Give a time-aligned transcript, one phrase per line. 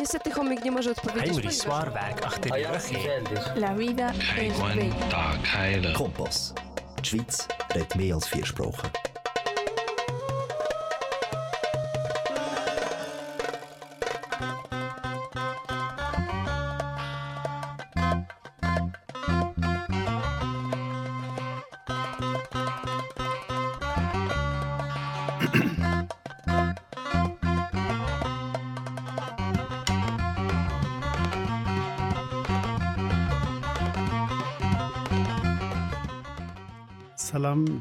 [0.00, 1.54] Niestety chomik nie może odpowiedzieć.
[1.62, 3.60] Zwaarwerk achter die.
[3.60, 5.92] La vida es bella.
[5.94, 6.54] Kompass.
[7.02, 8.90] Die Schweiz redet mehr als vier Sprachen.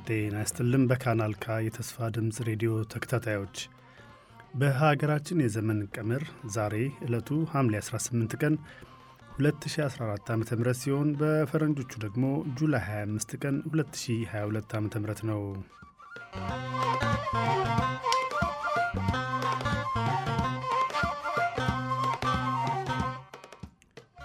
[0.07, 3.57] ጤና ይስጥልን። በካናል ካ የተስፋ ድምፅ ሬዲዮ ተከታታዮች
[4.53, 6.23] በሀገራችን የዘመን ቀመር
[6.55, 8.55] ዛሬ ዕለቱ ሐምሌ 18 ቀን
[9.39, 10.43] 2014 ዓ ም
[10.81, 12.25] ሲሆን በፈረንጆቹ ደግሞ
[12.59, 14.89] ጁላይ 25 ቀን 2022 ዓ ም
[15.31, 15.41] ነው።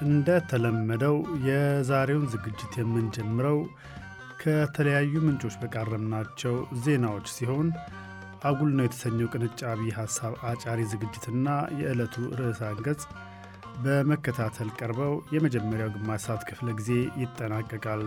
[0.05, 1.17] እንደተለመደው
[1.49, 3.59] የዛሬውን ዝግጅት የምንጀምረው
[4.41, 7.69] ከተለያዩ ምንጮች በቃረምናቸው ዜናዎች ሲሆን
[8.49, 11.49] አጉል ነው የተሰኘው ቅንጫቢ ሐሳብ አጫሪ ዝግጅትና
[11.81, 13.03] የዕለቱ ርዕሰ አንቀጽ
[13.83, 16.91] በመከታተል ቀርበው የመጀመሪያው ግማሽ ሰዓት ክፍለ ጊዜ
[17.23, 18.03] ይጠናቀቃል።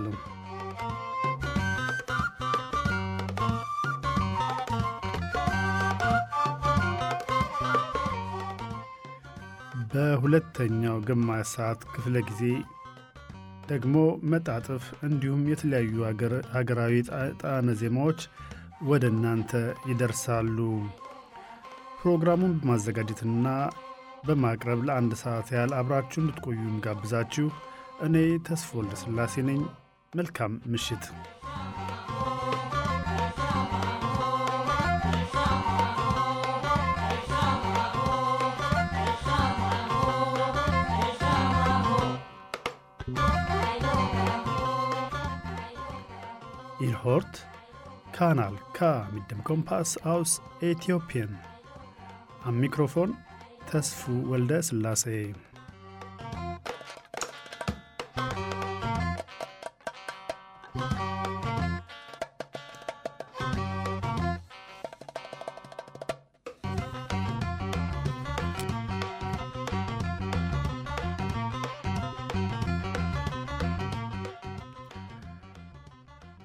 [9.92, 12.42] በሁለተኛው ግማሽ ሰዓት ክፍለ ጊዜ
[13.68, 13.96] ደግሞ
[14.32, 15.94] መጣጥፍ እንዲሁም የተለያዩ
[16.56, 16.96] ሀገራዊ
[17.42, 18.22] ጣዕመ ዜማዎች
[18.84, 19.52] ወደ እናንተ
[19.90, 20.58] ይደርሳሉ።
[22.00, 23.48] ፕሮግራሙን በማዘጋጀትና
[24.28, 27.48] በማቅረብ ለአንድ ሰዓት ያህል አብራችሁ እንድትቆዩ ጋብዛችሁ
[28.06, 28.16] እኔ
[28.48, 29.62] ተስፎ ወልደ ሥላሴ ነኝ።
[30.14, 31.06] መልካም ምሽት።
[47.04, 47.46] Hört
[48.14, 51.38] Kanal K mit dem Kompass aus Äthiopien.
[52.46, 53.18] Am Mikrofon
[53.70, 55.36] Tesfu Welde Selassie.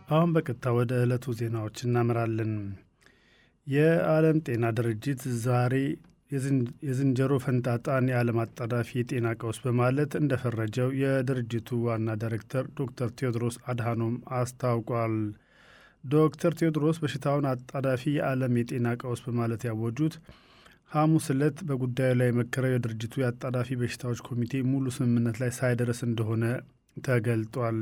[0.09, 2.53] አሁን በቀጥታ ወደ ዕለቱ ዜናዎች እናመራለን።
[3.67, 5.75] የዓለም ጤና ድርጅት ዛሬ
[6.87, 15.15] የዝንጀሮ ፈንጣጣን የዓለም አጣዳፊ የጤና ቀውስ በማለት እንደፈረጀው የድርጅቱ ዋና ዳይሬክተር ዶክተር ቴዎድሮስ አድሃኖም አስታውቋል።
[16.05, 20.17] ዶክተር ቴዎድሮስ በሽታውን አጣዳፊ የዓለም የጤና ቀውስ በማለት ያወጁት
[20.93, 26.45] ሐሙስ ዕለት በጉዳዩ ላይ የመከረው የድርጅቱ የአጣዳፊ በሽታዎች ኮሚቴ ሙሉ ስምምነት ላይ ሳይደረስ እንደሆነ
[26.97, 27.81] ተገልጧል።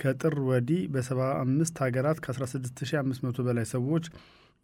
[0.00, 4.06] ከጥር ወዲህ በ75 ሀገራት ከ16500 በላይ ሰዎች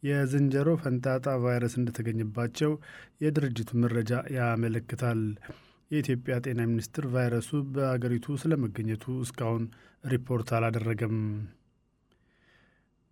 [0.02, 2.70] የዝንጀሮ ፈንጣጣ ቫይረስ እንደተገኘባቸው
[3.24, 5.20] የድርጅቱ መረጃ ያመለክታል።
[5.90, 9.64] የኢትዮጵያ ጤና ሚኒስቴር ቫይረሱ በአገሪቱ ስለመገኘቱ እስካሁን
[10.04, 11.16] ሪፖርት አላደረገም።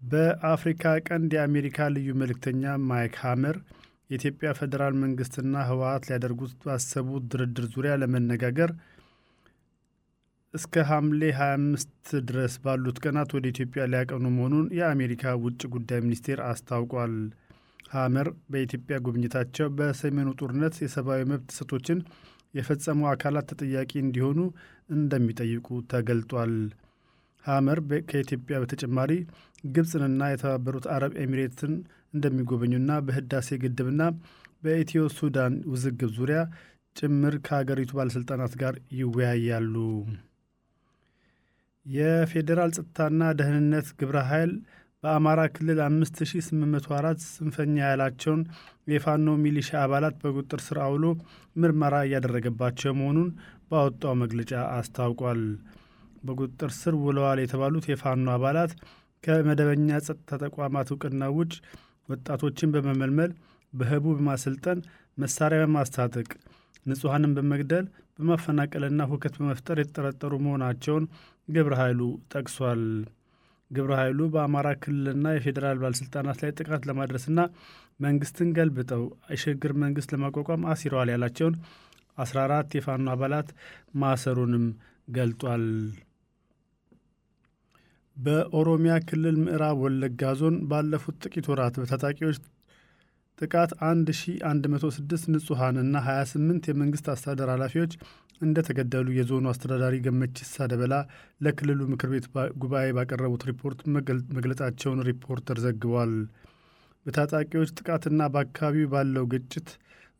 [0.00, 3.56] በአፍሪካ ቀንድ የአሜሪካ ልዩ መልእክተኛ ማይክ ሃመር
[4.10, 8.70] የኢትዮጵያ ፌዴራል መንግስትና ህወሀት ሊያደርጉት ባሰቡት ድርድር ዙሪያ ለመነጋገር
[10.54, 11.90] እስከ ሐምሌ 25
[12.28, 17.14] ድረስ ባሉት ቀናት ወደ ኢትዮጵያ ሊያቀኑ መሆኑን የአሜሪካ ውጭ ጉዳይ ሚኒስቴር አስታውቋል።
[17.92, 21.98] ሐመር በኢትዮጵያ ጉብኝታቸው በሰሜኑ ጦርነት የሰብአዊ መብት ጥሰቶችን
[22.54, 24.38] የፈጸሙ አካላት ተጠያቂ እንዲሆኑ
[24.90, 26.54] እንደሚጠይቁ ተገልጧል።
[27.44, 29.12] ሐመር ከኢትዮጵያ በተጨማሪ
[29.68, 31.74] ግብፅንና የተባበሩት አረብ ኤሚሬትን
[32.14, 34.02] እንደሚጎበኙና በህዳሴ ግድብና
[34.64, 36.40] በኢትዮ ሱዳን ውዝግብ ዙሪያ
[36.96, 39.74] ጭምር ከሀገሪቱ ባለሥልጣናት ጋር ይወያያሉ።
[41.88, 44.52] የፌዴራል ጸጥታና ደህንነት ግብረ ኃይል
[45.02, 48.40] በአማራ ክልል 5804 ጽንፈኛ ያላቸውን
[48.92, 51.04] የፋኖ ሚሊሻ አባላት በቁጥጥር ስር አውሎ
[51.56, 53.28] ምርመራ እያደረገባቸው መሆኑን
[53.70, 55.42] ባወጣው መግለጫ አስታውቋል።
[56.24, 58.72] በቁጥጥር ስር ውለዋል የተባሉት የፋኖ አባላት
[59.24, 61.54] ከመደበኛ ጸጥታ ተቋማት እውቅና ውጭ
[62.08, 63.32] ወጣቶችን በመመልመል
[63.72, 64.78] በህቡ በማሰልጠን
[65.18, 66.28] መሳሪያ በማስታጠቅ
[66.86, 67.86] ንጹሐንን በመግደል
[68.18, 71.04] በማፈናቀልና ሁከት በመፍጠር የተጠረጠሩ መሆናቸውን
[71.48, 72.00] ግብረ ኃይሉ
[72.32, 72.82] ጠቅሷል።
[73.70, 77.40] ግብረ ኃይሉ በአማራ ክልልና የፌዴራል ባለሥልጣናት ላይ ጥቃት ለማድረስና
[78.00, 79.02] መንግስትን ገልብጠው
[79.32, 81.56] የሽግግር መንግስት ለማቋቋም አሲረዋል ያላቸውን
[82.18, 83.48] 14 የፋኖ አባላት
[84.02, 84.64] ማሰሩንም
[85.16, 85.64] ገልጧል።
[88.16, 92.38] በኦሮሚያ ክልል ምዕራብ ወለጋ ዞን ባለፉት ጥቂት ወራት በታጣቂዎች
[93.38, 97.92] ጥቃት 1106 ንጹሐንና 28 የመንግሥት አስተዳደር ኃላፊዎች
[98.40, 100.94] እንደተገደሉ የዞኑ አስተዳዳሪ ገመቺሳ ደበላ
[101.40, 102.26] ለክልሉ ምክር ቤት
[102.62, 103.80] ጉባኤ ባቀረቡት ሪፖርት
[104.36, 106.12] መግለጻቸውን ሪፖርተር ዘግቧል።
[107.06, 109.68] በታጣቂዎች ጥቃትና በአካባቢው ባለው ግጭት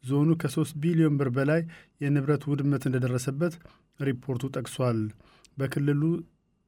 [0.05, 1.63] ዞኑ ከ3 ቢሊዮን ብር በላይ
[2.03, 3.55] የንብረት ውድመት እንደደረሰበት
[4.01, 5.01] ሪፖርቱ ጠቅሷል።
[5.59, 6.03] በክልሉ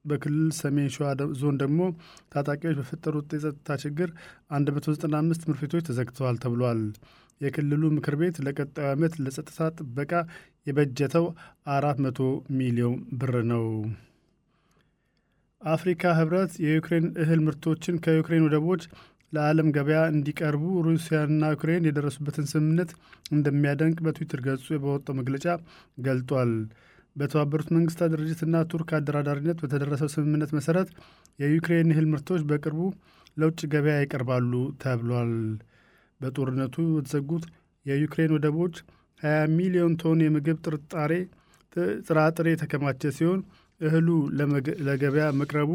[0.04, 1.06] በክልል ሰሜን ሸዋ
[1.40, 1.80] ዞን ደግሞ
[2.32, 4.10] ታጣቂዎች በፈጠሩት የጸጥታ ችግር
[4.58, 6.82] 195 ትምህርት ቤቶች ተዘግተዋል ተብሏል።
[7.40, 10.12] የክልሉ ምክር ቤት ለቀጣዩ ዓመት ለጸጥታ ጥበቃ
[10.66, 11.26] የበጀተው
[11.74, 12.26] 400
[12.58, 13.66] ሚሊዮን ብር ነው።
[15.62, 18.82] አፍሪካ ህብረት የዩክሬን እህል ምርቶችን ከዩክሬን ወደቦች
[19.32, 22.90] ለዓለም ገበያ እንዲቀርቡ ሩሲያና ዩክሬን የደረሱበትን ስምምነት
[23.32, 25.46] እንደሚያደንቅ በትዊተር ገጹ በወጣው መግለጫ
[26.06, 26.52] ገልጧል።
[27.16, 30.88] በተባበሩት መንግስታት ድርጅትና ቱርክ አደራዳሪነት በተደረሰው ስምምነት መሰረት
[31.38, 32.80] የዩክሬን እህል ምርቶች በቅርቡ
[33.36, 34.52] ለውጭ ገበያ ይቀርባሉ
[34.82, 35.32] ተብሏል።
[36.20, 37.44] በጦርነቱ የተዘጉት
[37.86, 38.74] የዩክሬን ወደቦች
[39.20, 41.12] 20 ሚሊዮን ቶን የምግብ ጥርጣሬ
[42.06, 43.40] ጥራጥሬ የተከማቸ ሲሆን
[43.80, 44.08] እህሉ
[44.86, 45.70] ለገበያ መቅረቡ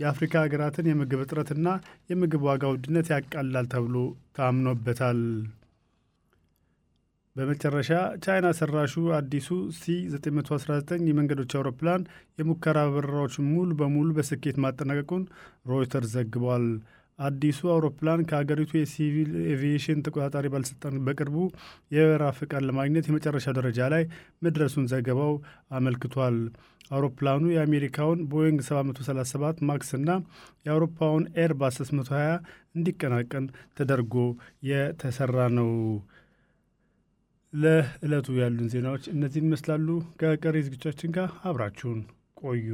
[0.00, 1.68] የአፍሪካ ሀገራትን የምግብ እጥረትና
[2.10, 3.96] የምግብ ዋጋ ውድነት ያቃላል ተብሎ
[4.38, 5.20] ታምኖበታል።
[7.38, 7.90] በመጨረሻ
[8.22, 12.02] ቻይና ሰራሹ አዲሱ ሲ 919 የመንገደኞች አውሮፕላን
[12.38, 15.22] የሙከራ በረራዎችን ሙሉ በሙሉ በስኬት ማጠናቀቁን
[15.70, 16.64] ሮይተርስ ዘግቧል።
[17.18, 21.36] አዲሱ አውሮፕላን ከሀገሪቱ የሲቪል ኤቪዬሽን ተቆጣጣሪ ባለሥልጣን በቅርቡ
[21.94, 24.04] የበረራ ፍቃድ ለማግኘት የመጨረሻ ደረጃ ላይ
[24.46, 25.32] መድረሱን ዘገባው
[25.78, 26.36] አመልክቷል።
[26.90, 30.10] አውሮፕላኑ የአሜሪካውን ቦይንግ 737 ማክስ እና
[30.66, 32.38] የአውሮፓውን ኤርባስ 320
[32.76, 33.46] እንዲቀናቀን
[33.78, 34.14] ተደርጎ
[34.70, 35.72] የተሰራ ነው።
[37.52, 39.86] ለዕለቱ ያሉን ዜናዎች እነዚህን ይመስላሉ።
[40.20, 42.00] ከቀሪ ዝግጅቶቻችን ጋር አብራችሁን
[42.42, 42.68] ቆዩ።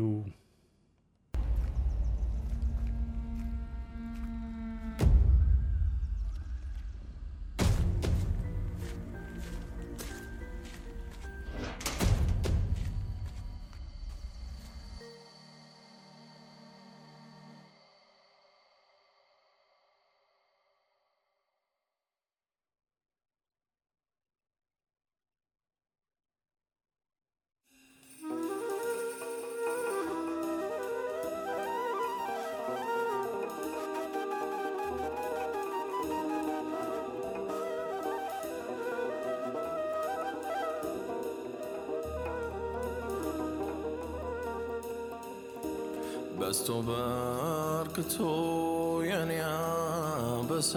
[46.38, 48.14] በስቶ በርክቶ
[49.08, 50.72] የኔ አበሳ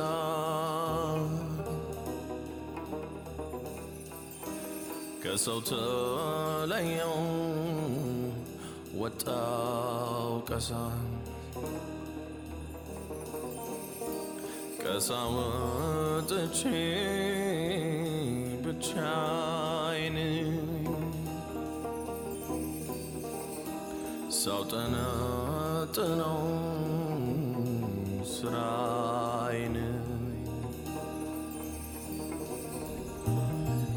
[5.24, 7.15] ከሰው ተለየው
[9.01, 10.69] ወጣው ቀሳ
[14.83, 16.60] ቀሳ ወጥቼ
[18.63, 20.18] ብቻዬን
[25.89, 26.39] ሳውጠነጥነው
[28.31, 29.75] ስራዬን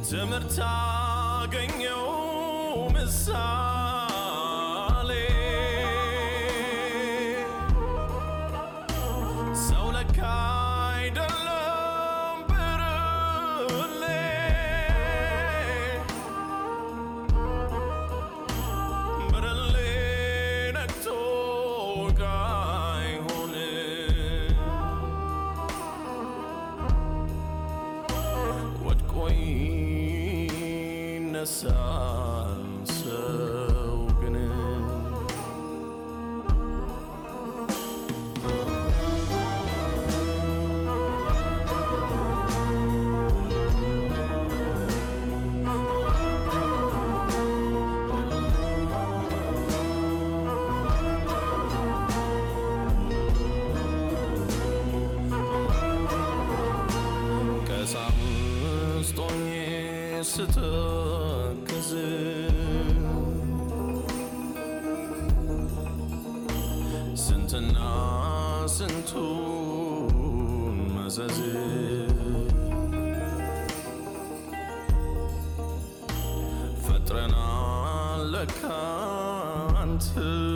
[0.09, 2.05] ትምህርት አገኘው
[2.95, 3.69] ምሳሌ
[78.70, 80.50] unto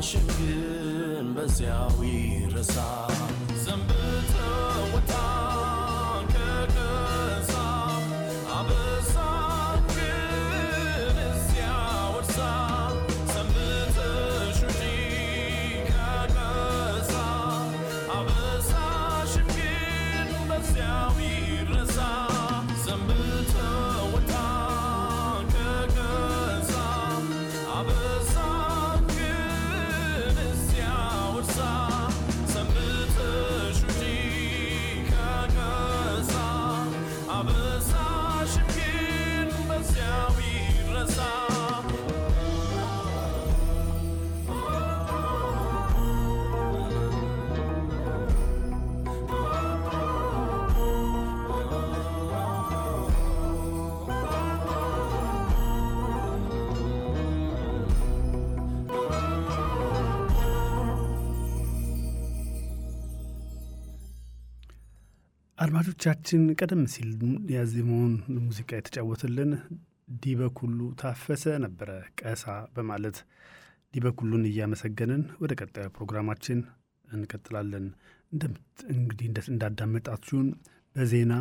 [0.00, 2.74] አበሳሽን ግን በዚያው ይረሳ።
[3.64, 3.99] ሰንብተውታ
[65.70, 67.10] አድማጮቻችን ቀደም ሲል
[67.52, 69.50] ያዜመውን ሙዚቃ የተጫወትልን
[70.22, 72.44] ዲበኩሉ ታፈሰ ነበረ ቀሳ
[72.76, 73.18] በማለት
[73.94, 76.60] ዲበኩሉን እያመሰገንን ወደ ቀጣዩ ፕሮግራማችን
[77.08, 77.86] እንቀጥላለን።
[78.94, 80.48] እንግዲህ እንዳዳመጣችሁን
[80.96, 81.34] በዜና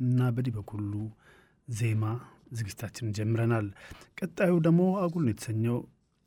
[0.00, 0.92] እና በዲበኩሉ
[1.68, 2.04] ዜማ
[2.58, 3.68] ዝግጅታችንን ጀምረናል።
[4.20, 5.80] ቀጣዩ ደግሞ አጉል ነው የተሰኘው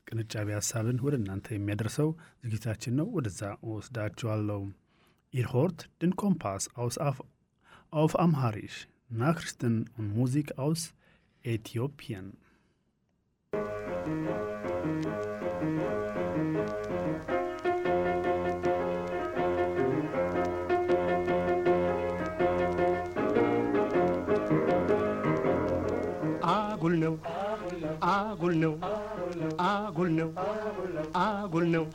[0.08, 2.12] ቅንጫቢ ሀሳብን ወደ እናንተ የሚያደርሰው
[2.44, 4.62] ዝግጅታችን ነው። ወደዛ ወስዳችኋለሁ።
[5.34, 6.98] Ihr hört den Kompass aus
[7.92, 10.94] auf, auf Amharisch, Nachrichten und Musik aus
[11.44, 12.38] Äthiopien.
[26.50, 27.14] አጉል ነው
[28.04, 28.74] አጉል ነው
[29.60, 30.30] አጉል ነው
[31.16, 31.86] አጉል ነው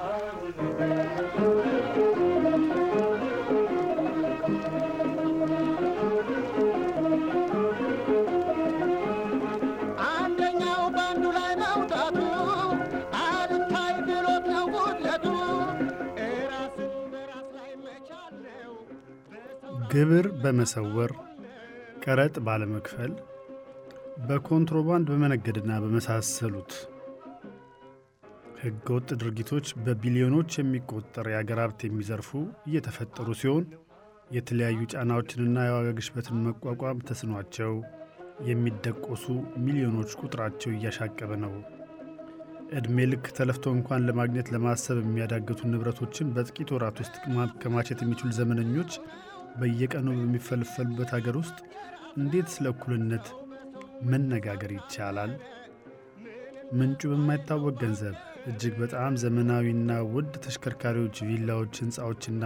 [19.93, 21.13] ግብር በመሰወር
[22.05, 23.13] ቀረጥ ባለመክፈል
[24.27, 26.73] በኮንትሮባንድ በመነገድና በመሳሰሉት
[28.63, 32.31] ህገወጥ ድርጊቶች በቢሊዮኖች የሚቆጠር የአገር ሀብት የሚዘርፉ
[32.69, 33.65] እየተፈጠሩ ሲሆን
[34.31, 37.73] የተለያዩ ጫናዎችንና የዋጋ ግሽበትን መቋቋም ተስኗቸው
[38.49, 39.25] የሚደቆሱ
[39.65, 41.55] ሚሊዮኖች ቁጥራቸው እያሻቀበ ነው።
[42.77, 48.93] ዕድሜ ልክ ተለፍቶ እንኳን ለማግኘት ለማሰብ የሚያዳግቱ ንብረቶችን በጥቂት ወራት ውስጥ ማከማቸት የሚችሉ ዘመነኞች
[49.61, 51.59] በየቀኑ በሚፈልፈሉበት ሀገር ውስጥ
[52.17, 53.27] እንዴት ስለ እኩልነት
[54.03, 55.33] መነጋገር ይቻላል?
[56.73, 58.17] ምንጩ በማይታወቅ ገንዘብ
[58.47, 62.45] እጅግ በጣም ዘመናዊና ውድ ተሽከርካሪዎች፣ ቪላዎች፣ ሕንፃዎችና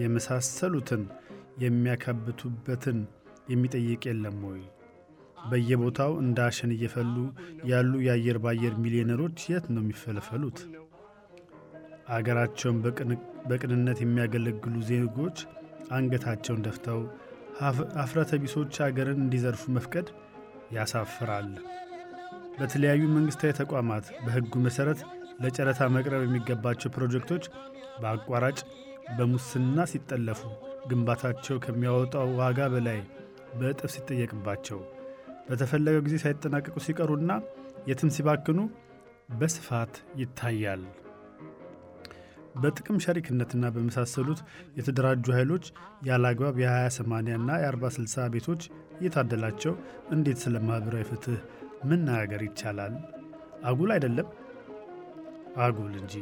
[0.00, 1.02] የመሳሰሉትን
[1.64, 2.98] የሚያካብቱበትን
[3.50, 4.62] የሚጠይቅ የለም ወይ?
[5.50, 7.16] በየቦታው እንደ አሸን እየፈሉ
[7.64, 10.58] ያሉ የአየር ባየር ሚሊዮነሮች የት ነው የሚፈለፈሉት?
[12.08, 12.78] አገራቸውን
[13.50, 15.38] በቅንነት የሚያገለግሉ ዜጎች
[15.92, 17.00] አንገታቸውን ደፍተው
[18.02, 20.06] አፍረተ ቢሶች አገርን እንዲዘርፉ መፍቀድ
[20.76, 21.50] ያሳፍራል።
[22.58, 25.00] በተለያዩ መንግሥታዊ ተቋማት በሕጉ መሠረት
[25.42, 27.44] ለጨረታ መቅረብ የሚገባቸው ፕሮጀክቶች
[28.02, 28.58] በአቋራጭ
[29.16, 30.42] በሙስና ሲጠለፉ
[30.90, 33.00] ግንባታቸው ከሚያወጣው ዋጋ በላይ
[33.58, 34.80] በእጥፍ ሲጠየቅባቸው
[35.48, 37.32] በተፈለገው ጊዜ ሳይጠናቀቁ ሲቀሩና
[37.88, 38.60] የትም ሲባክኑ
[39.32, 40.82] በስፋት ይታያል።
[42.54, 44.40] በጥቅም ሸሪክነትና በመሳሰሉት
[44.78, 45.64] የተደራጁ ኃይሎች
[46.08, 48.62] ያለ አግባብ የ20/80ና የ40/60 ቤቶች
[48.98, 49.74] እየታደላቸው
[50.16, 51.38] እንዴት ስለ ማኅበራዊ ፍትሕ
[51.90, 52.94] መነጋገር ይቻላል?
[53.68, 54.28] አጉል አይደለም?
[55.64, 56.14] አጉል እንጂ።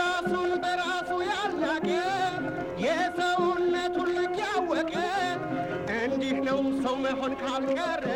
[0.00, 1.88] ራሱን በራሱ ያላቀ
[2.84, 4.94] የሰውነቱን ልክ ያወቀ
[5.98, 8.06] እንዲህ ነው ሰው መሆን ካልቀረ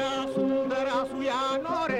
[0.00, 1.92] ራሱን በራሱ ያኖረ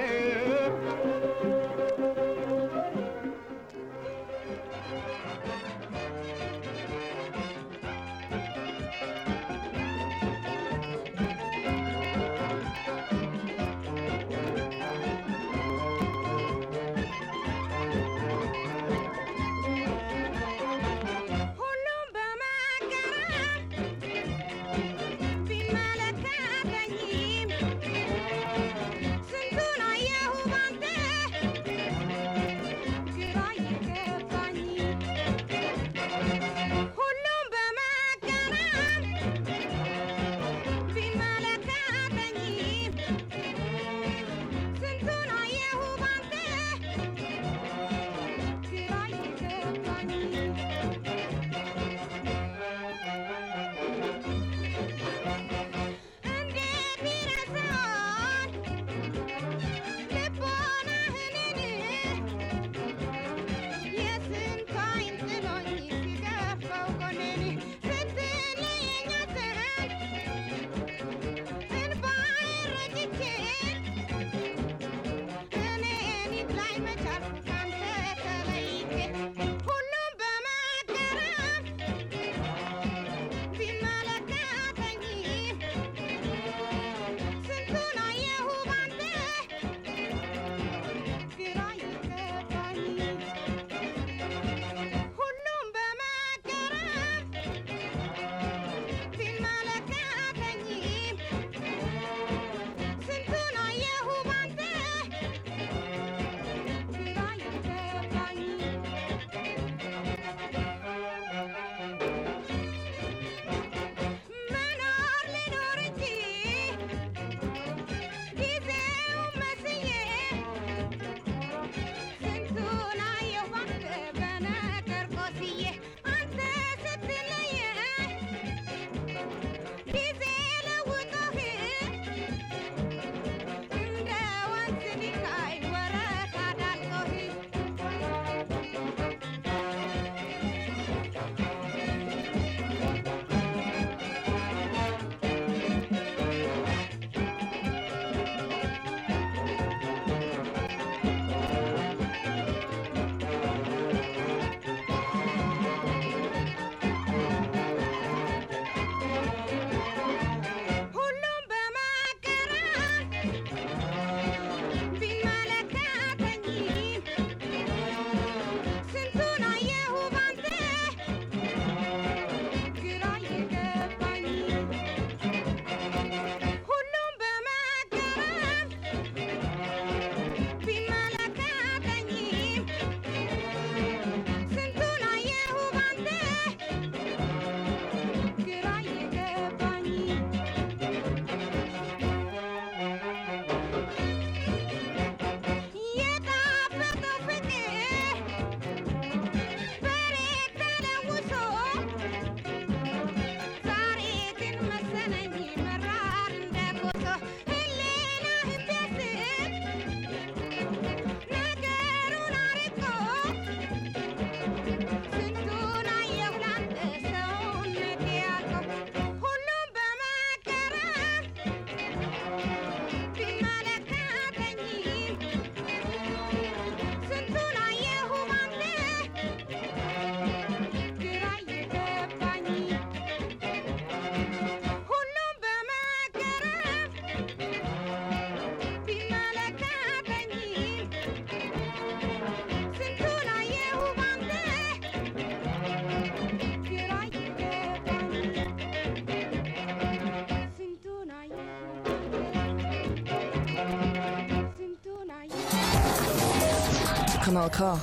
[257.33, 257.75] 马克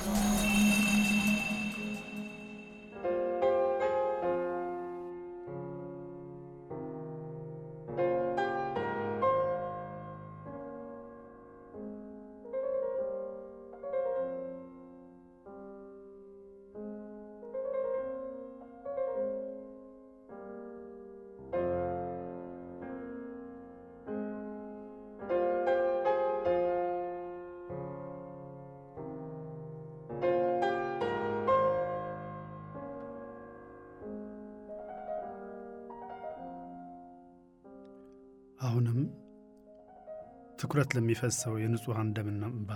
[40.70, 42.72] ትኩረት ለሚፈሰው የንጹሐን ደምና እንባ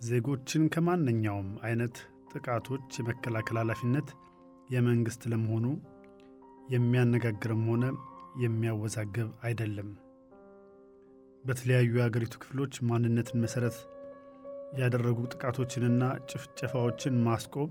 [0.00, 1.96] ዜጎችን ከማንኛውም አይነት
[2.32, 4.08] ጥቃቶች የመከላከል ኃላፊነት
[4.68, 5.66] የመንግሥት ለመሆኑ
[6.74, 7.84] የሚያነጋግርም ሆነ
[8.42, 9.90] የሚያወዛግብ አይደለም።
[11.44, 13.78] በተለያዩ የአገሪቱ ክፍሎች ማንነትን መሠረት
[14.78, 17.70] ያደረጉ ጥቃቶችንና ጭፍጨፋዎችን ማስቆም፣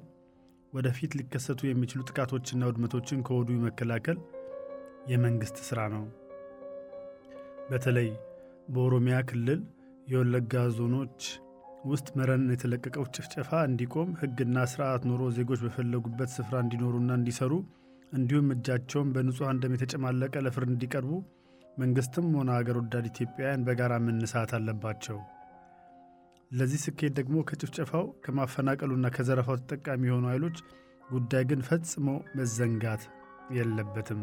[0.73, 4.19] ወደፊት ሊከሰቱ የሚችሉ ጥቃቶችና ውድመቶችን ከወዲሁ መከላከል
[5.07, 6.05] የመንግሥት ሥራ ነው።
[7.69, 8.09] በተለይ
[8.73, 9.61] በኦሮሚያ ክልል
[10.07, 11.19] የወለጋ ዞኖች
[11.89, 17.53] ውስጥ መረን የተለቀቀው ጭፍጨፋ እንዲቆም ሕግና ስርዓት ኖሮ ዜጎች በፈለጉበት ስፍራ እንዲኖሩና እንዲሰሩ
[18.11, 21.11] እንዲሁም እጃቸውን በንጹሐን ደም የተጨማለቀ ለፍርድ እንዲቀርቡ
[21.77, 25.17] መንግሥትም ሆነ አገር ወዳድ ኢትዮጵያውያን በጋራ መነሳት አለባቸው።
[26.51, 30.57] ለዚህ ስኬት ደግሞ ከጭፍጨፋው ከማፈናቀሉና ከዘረፋው ተጠቃሚ የሆኑ ኃይሎች
[31.09, 33.03] ጉዳይ ግን ፈጽሞ መዘንጋት
[33.57, 34.21] የለበትም።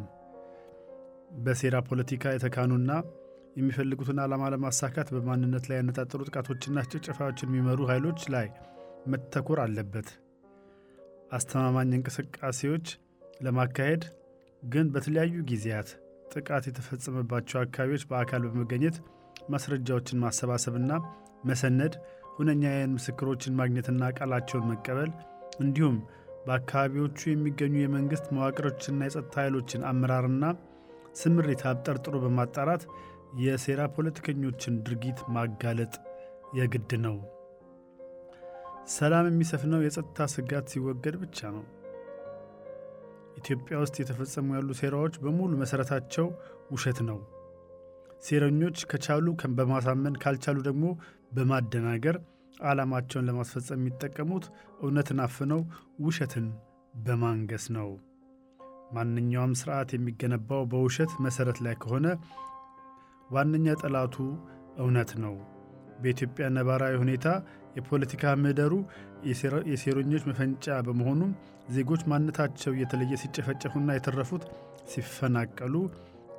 [1.44, 2.90] በሴራ ፖለቲካ የተካኑና
[3.56, 8.46] የሚፈልጉትን ዓላማ ለማሳካት በማንነት ላይ ያነጣጠሩ ጥቃቶችና ጭፍጨፋዎችን የሚመሩ ኃይሎች ላይ
[9.12, 10.08] መተኮር አለበት።
[11.32, 12.86] አስተማማኝ እንቅስቃሴዎች
[13.44, 14.02] ለማካሄድ
[14.62, 15.88] ግን በተለያዩ ጊዜያት
[16.34, 18.96] ጥቃት የተፈጸመባቸው አካባቢዎች በአካል በመገኘት
[19.50, 20.92] ማስረጃዎችን ማሰባሰብና
[21.44, 21.94] መሰነድ፣
[22.36, 25.10] ሁነኛ የዓይን ምስክሮችን ማግኘትና ቃላቸውን መቀበል
[25.60, 25.96] እንዲሁም
[26.46, 30.44] በአካባቢዎቹ የሚገኙ የመንግሥት መዋቅሮችና የጸጥታ ኃይሎችን አመራርና
[31.20, 32.82] ስምሪት አብጠርጥሮ በማጣራት
[33.42, 35.94] የሴራ ፖለቲከኞችን ድርጊት ማጋለጥ
[36.54, 37.16] የግድ ነው።
[38.94, 41.64] ሰላም የሚሰፍነው የጸጥታ ስጋት ሲወገድ ብቻ ነው።
[43.38, 46.26] ኢትዮጵያ ውስጥ የተፈጸሙ ያሉ ሴራዎች በሙሉ መሠረታቸው
[46.72, 47.18] ውሸት ነው።
[48.24, 49.26] ሴረኞች ከቻሉ
[49.58, 50.84] በማሳመን ካልቻሉ ደግሞ
[51.34, 52.16] በማደናገር
[52.62, 54.44] ዓላማቸውን ለማስፈጸም የሚጠቀሙት
[54.80, 55.60] እውነትን አፍነው
[56.00, 56.46] ውሸትን
[56.98, 57.88] በማንገስ ነው።
[58.94, 62.06] ማንኛውም ስርዓት የሚገነባው በውሸት መሠረት ላይ ከሆነ
[63.30, 64.16] ዋነኛ ጠላቱ
[64.78, 65.34] እውነት ነው።
[66.00, 67.26] በኢትዮጵያ ነባራዊ ሁኔታ
[67.76, 68.72] የፖለቲካ ምህዳሩ
[69.70, 71.30] የሴረኞች መፈንጫ በመሆኑም
[71.74, 74.42] ዜጎች ማንነታቸው እየተለየ ሲጨፈጨፉና የተረፉት
[74.92, 75.74] ሲፈናቀሉ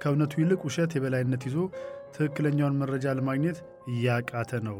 [0.02, 1.58] ከእውነቱ ይልቅ ውሸት የበላይነት ይዞ
[2.16, 3.58] ትክክለኛውን መረጃ ለማግኘት
[3.94, 4.80] እያቃተ ነው።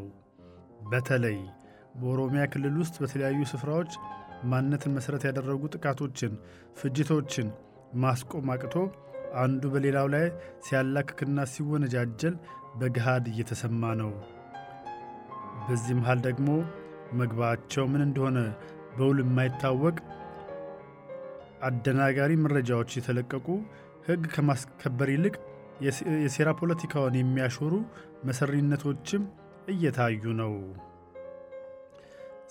[0.90, 1.38] በተለይ
[1.96, 3.92] በኦሮሚያ ክልል ውስጥ በተለያዩ ስፍራዎች
[4.50, 6.32] ማንነትን መሠረት ያደረጉ ጥቃቶችን፣
[6.80, 7.48] ፍጅቶችን
[8.02, 8.74] ማስቆም አቅቶ
[9.42, 10.26] አንዱ በሌላው ላይ
[10.66, 12.34] ሲያላክክና ሲወነጃጀል
[12.78, 14.12] በገሃድ እየተሰማ ነው።
[15.64, 16.48] በዚህ መሃል ደግሞ
[17.20, 18.38] መግባቸው ምን እንደሆነ
[18.96, 19.96] በውል የማይታወቅ
[21.68, 23.46] አደናጋሪ መረጃዎች የተለቀቁ
[24.06, 25.34] ሕግ ከማስከበር ይልቅ
[26.22, 27.72] የሴራ ፖለቲካውን የሚያሾሩ
[28.26, 29.22] መሰሪነቶችም
[29.72, 30.52] እየታዩ ነው።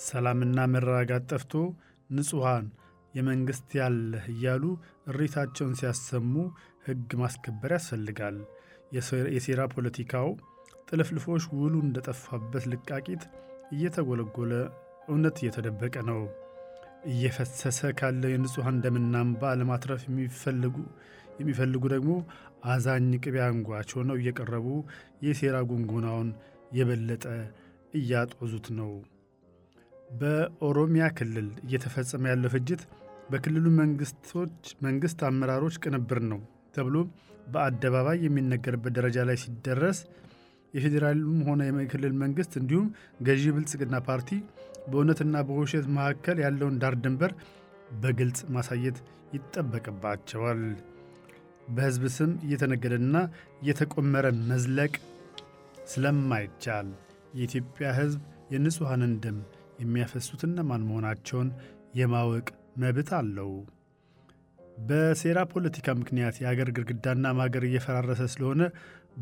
[0.06, 1.54] ሰላምና መረጋጋት ጠፍቶ
[2.10, 2.66] ንጹሐን
[3.16, 4.64] የመንግሥት ያለህ እያሉ
[5.12, 6.34] እሪታቸውን ሲያሰሙ
[6.88, 8.38] ሕግ ማስከበር ያስፈልጋል።
[9.34, 10.28] የሴራ ፖለቲካው
[10.90, 13.24] ጥልፍልፎች ውሉ እንደጠፋበት ልቃቂት
[13.72, 14.52] እየተጎለጎለ
[15.08, 16.20] እውነት እየተደበቀ ነው።
[17.10, 20.04] እየፈሰሰ ካለው የንጹሐን ደምና እንባ ለማትረፍ
[21.40, 22.12] የሚፈልጉ ደግሞ
[22.66, 24.68] አዛኝ ቅቤ አንጓች ሆነው እየቀረቡ
[25.26, 26.30] የሴራ ጉንጉናውን
[26.72, 27.26] የበለጠ
[27.94, 28.92] እያጦዙት ነው።
[30.12, 32.82] በኦሮሚያ ክልል እየተፈጸመ ያለው ፍጅት
[33.30, 36.40] በክልሉ መንግስቶች መንግስት አመራሮች ቅንብር ነው
[36.76, 36.96] ተብሎ
[37.54, 40.00] በአደባባይ የሚነገርበት ደረጃ ላይ ሲደረስ
[40.74, 42.88] የፌዴራሉም ሆነ የክልል መንግስት እንዲሁም
[43.28, 44.30] ገዢ ብልጽግና ፓርቲ
[44.88, 47.32] በእውነትና በውሸት መካከል ያለውን ዳር ድንበር
[48.02, 48.98] በግልጽ ማሳየት
[49.36, 50.62] ይጠበቅባቸዋል።
[51.70, 53.16] በሕዝብ ስም እየተነገደና
[53.62, 54.94] እየተቆመረ መዝለቅ
[55.92, 56.90] ስለማይቻል
[57.38, 58.22] የኢትዮጵያ ሕዝብ
[58.54, 59.38] የንጹሐንን ደም
[59.82, 61.50] የሚያፈሱት እነማን መሆናቸውን
[62.00, 63.52] የማወቅ መብት አለው።
[64.82, 68.62] በሴራ ፖለቲካ ምክንያት የአገር ግድግዳና ማገር እየፈራረሰ ስለሆነ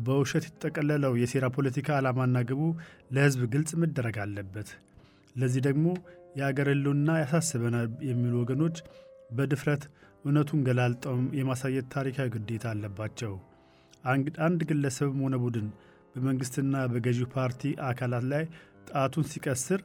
[0.04, 2.62] በውሸት የተጠቀለለው የሴራ ፖለቲካ ዓላማና ግቡ
[3.14, 4.70] ለሕዝብ ግልጽ መደረግ አለበት።
[5.36, 5.86] ለዚህ ደግሞ
[6.38, 8.76] የአገር ሕልውና ያሳስበናል የሚሉ ወገኖች
[9.30, 9.82] በድፍረት
[10.24, 13.32] እውነቱን ገላልጠው የማሳየት ታሪካዊ ግዴታ አለባቸው።
[14.46, 15.68] አንድ ግለሰብም ሆነ ቡድን
[16.14, 18.44] በመንግሥትና በገዢው ፓርቲ አካላት ላይ
[18.90, 19.80] ጣቱን ሲቀስር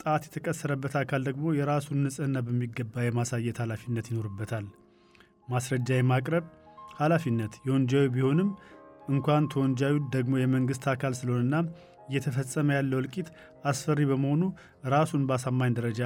[0.00, 4.66] ጣት የተቀሰረበት አካል ደግሞ የራሱን ንጽሕና በሚገባ የማሳየት ኃላፊነት ይኖርበታል።
[5.48, 6.44] ማስረጃ የማቅረብ
[6.98, 8.50] ኃላፊነት የወንጃዩ ቢሆንም
[9.08, 11.56] እንኳን ተወንጃዩ ደግሞ የመንግሥት አካል ስለሆነና
[12.08, 13.28] እየተፈጸመ ያለው እልቂት
[13.64, 14.42] አስፈሪ በመሆኑ
[14.94, 16.02] ራሱን በአሳማኝ ደረጃ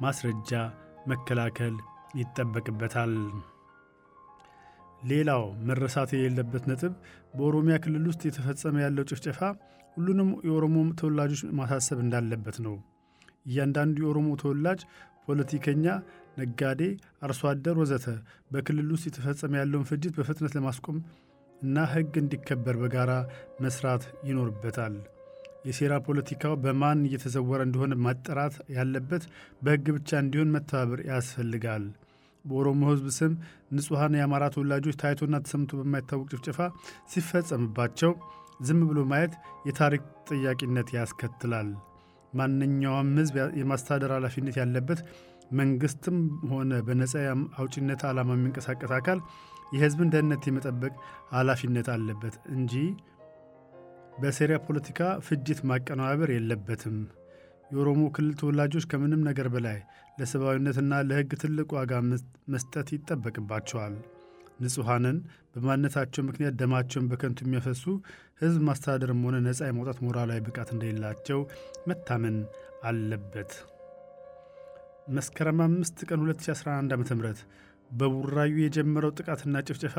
[0.00, 0.52] ማስረጃ
[1.06, 1.74] መከላከል
[2.20, 3.12] ይጠበቅበታል።
[5.02, 6.92] ሌላው መረሳት የሌለበት ነጥብ
[7.34, 9.40] በኦሮሚያ ክልል ውስጥ የተፈጸመ ያለው ጭፍጨፋ
[9.96, 12.76] ሁሉንም የኦሮሞ ተወላጆች ማሳሰብ እንዳለበት ነው።
[13.46, 14.80] እያንዳንዱ የኦሮሞ ተወላጅ
[15.26, 15.84] ፖለቲከኛ፣
[16.38, 16.80] ነጋዴ፣
[17.24, 18.06] አርሶ አደር ወዘተ
[18.52, 20.98] በክልል ውስጥ የተፈጸመ ያለውን ፍጅት በፍጥነት ለማስቆም
[21.62, 23.12] እና ሕግ እንዲከበር በጋራ
[23.64, 24.96] መስራት ይኖርበታል።
[25.66, 29.22] የሴራ ፖለቲካው በማን እየተዘወረ እንደሆነ ማጠራት ያለበት
[29.62, 31.84] በሕግ ብቻ እንዲሆን መተባበር ያስፈልጋል።
[32.44, 33.32] በኦሮሞ ሕዝብ ስም
[33.76, 36.58] ንጹሐን የአማራ ተወላጆች ታይቶና ተሰምቶ በማይታወቅ ጭፍጨፋ
[37.14, 38.12] ሲፈጸምባቸው
[38.60, 39.34] ዝም ብሎ ማየት
[39.68, 41.70] የታሪክ ጥያቄነት ያስከትላል።
[42.34, 45.00] ማንኛውም ሕዝብ የማስተዳደር ኃላፊነት ያለበት
[45.58, 46.18] መንግስትም
[46.52, 47.12] ሆነ በነፃ
[47.58, 49.18] አውጪነት ዓላማ የሚንቀሳቀስ አካል
[49.74, 50.92] የሕዝብን ደህንነት የመጠበቅ
[51.34, 52.74] ኃላፊነት አለበት እንጂ
[54.18, 56.96] በሴራ ፖለቲካ ፍጅት ማቀነባበር የለበትም።
[57.70, 59.78] የኦሮሞ ክልል ተወላጆች ከምንም ነገር በላይ
[60.18, 61.92] ለሰብአዊነትና ለሕግ ትልቅ ዋጋ
[62.54, 63.94] መስጠት ይጠበቅባቸዋል።
[64.58, 65.16] ንጹሐንን
[65.54, 67.84] በማንነታቸው ምክንያት ደማቸውን በከንቱ የሚያፈሱ
[68.42, 71.40] ሕዝብ ማስተዳደርም ሆነ ነፃ የመውጣት ሞራላዊ ብቃት እንደሌላቸው
[71.90, 72.36] መታመን
[72.84, 73.52] አለበት።
[75.14, 77.32] መስከረም 5 ቀን 2011 ዓ ም
[77.90, 79.96] በቡራዩ የጀመረው ጥቃትና ጭፍጨፋ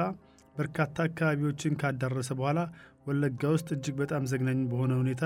[0.55, 2.59] በርካታ አካባቢዎችን ካዳረሰ በኋላ
[3.07, 5.23] ወለጋ ውስጥ እጅግ በጣም ዘግናኝ በሆነ ሁኔታ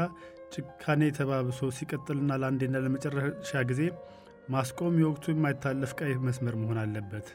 [0.54, 3.82] ጭካኔ ተባብሶ ሲቀጥልና ለአንዴና ለመጨረሻ ጊዜ
[4.50, 7.28] ማስቆም የወቅቱ የማይታለፍ ቀይ መስመር መሆን አለበት።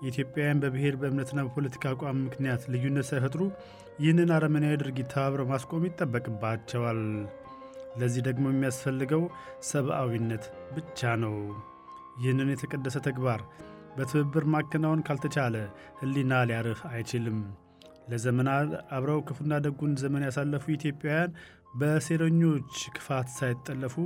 [0.00, 3.42] የኢትዮጵያውያን በብሔር በእምነትና በፖለቲካ አቋም ምክንያት ልዩነት ሳይፈጥሩ
[4.00, 7.00] ይህንን አረመኔያዊ ድርጊት ተባብረው ማስቆም ይጠበቅባቸዋል።
[7.98, 9.22] ለዚህ ደግሞ የሚያስፈልገው
[9.70, 10.44] ሰብአዊነት
[10.76, 11.36] ብቻ ነው።
[12.20, 13.40] ይህንን የተቀደሰ ተግባር
[13.96, 15.56] በትብብር ማከናወን ካልተቻለ
[16.00, 17.38] ሕሊና ሊያርፍ አይችልም።
[18.10, 21.32] ለዘመናት አብረው ክፉና ደጉን ዘመን ያሳለፉ ኢትዮጵያውያን
[21.80, 23.96] በሴረኞች ክፋት ሳይጠለፉ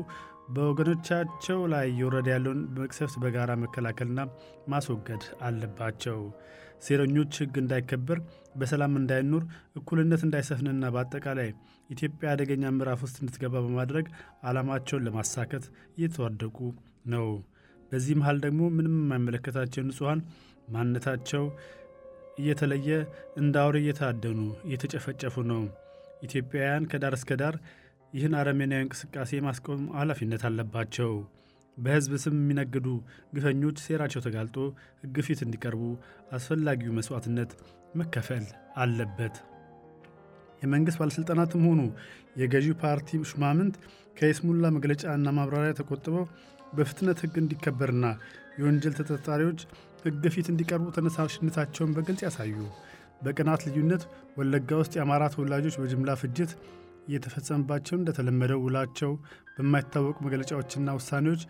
[0.48, 4.20] በወገኖቻቸው ላይ እየወረደ ያለውን መቅሰፍት በጋራ መከላከልና
[4.68, 6.18] ማስወገድ አለባቸው።
[6.84, 8.18] ሴረኞች ሕግ እንዳይከበር፣
[8.60, 9.42] በሰላም እንዳይኖር፣
[9.78, 11.50] እኩልነት እንዳይሰፍንና በአጠቃላይ
[11.90, 14.06] ኢትዮጵያ አደገኛ ምዕራፍ ውስጥ እንድትገባ በማድረግ
[14.44, 15.64] ዓላማቸውን ለማሳከት
[15.96, 16.58] እየተዋደቁ
[17.14, 17.28] ነው።
[17.92, 20.20] በዚህ መሃል ደግሞ ምንም የማይመለከታቸው ንጹሐን
[20.68, 21.44] ማንነታቸው
[22.38, 22.88] እየተለየ
[23.36, 25.62] እንደ አውሬ እየታደኑ እየተጨፈጨፉ ነው።
[26.22, 27.54] ኢትዮጵያውያን ከዳር እስከ ዳር
[28.12, 31.12] ይህን አረመኔያዊ እንቅስቃሴ ማስቆም ኃላፊነት አለባቸው።
[31.76, 32.86] በሕዝብ ስም የሚነግዱ
[33.34, 34.56] ግፈኞች ሴራቸው ተጋልጦ
[35.02, 35.82] ሕግ ፊት እንዲቀርቡ
[36.36, 37.52] አስፈላጊው መሥዋዕትነት
[38.00, 38.44] መከፈል
[38.82, 39.36] አለበት።
[40.62, 41.80] የመንግሥት ባለሥልጣናትም ሆኑ
[42.40, 43.76] የገዢው ፓርቲ ሹማምንት
[44.16, 46.24] ከይስሙላ መግለጫና ማብራሪያ ተቆጥበው
[46.76, 48.06] በፍጥነት ሕግ እንዲከበርና
[48.58, 49.60] የወንጀል ተጠርጣሪዎች
[50.04, 52.54] ሕግ ፊት እንዲቀርቡ ተነሳሽነታቸውን በግልጽ ያሳዩ።
[53.24, 54.02] በቀናት ልዩነት
[54.38, 56.52] ወለጋ ውስጥ የአማራ ተወላጆች በጅምላ ፍጅት
[57.06, 59.12] እየተፈጸመባቸው እንደተለመደው ውላቸው
[59.56, 61.42] በማይታወቁ መግለጫዎችና ውሳኔዎች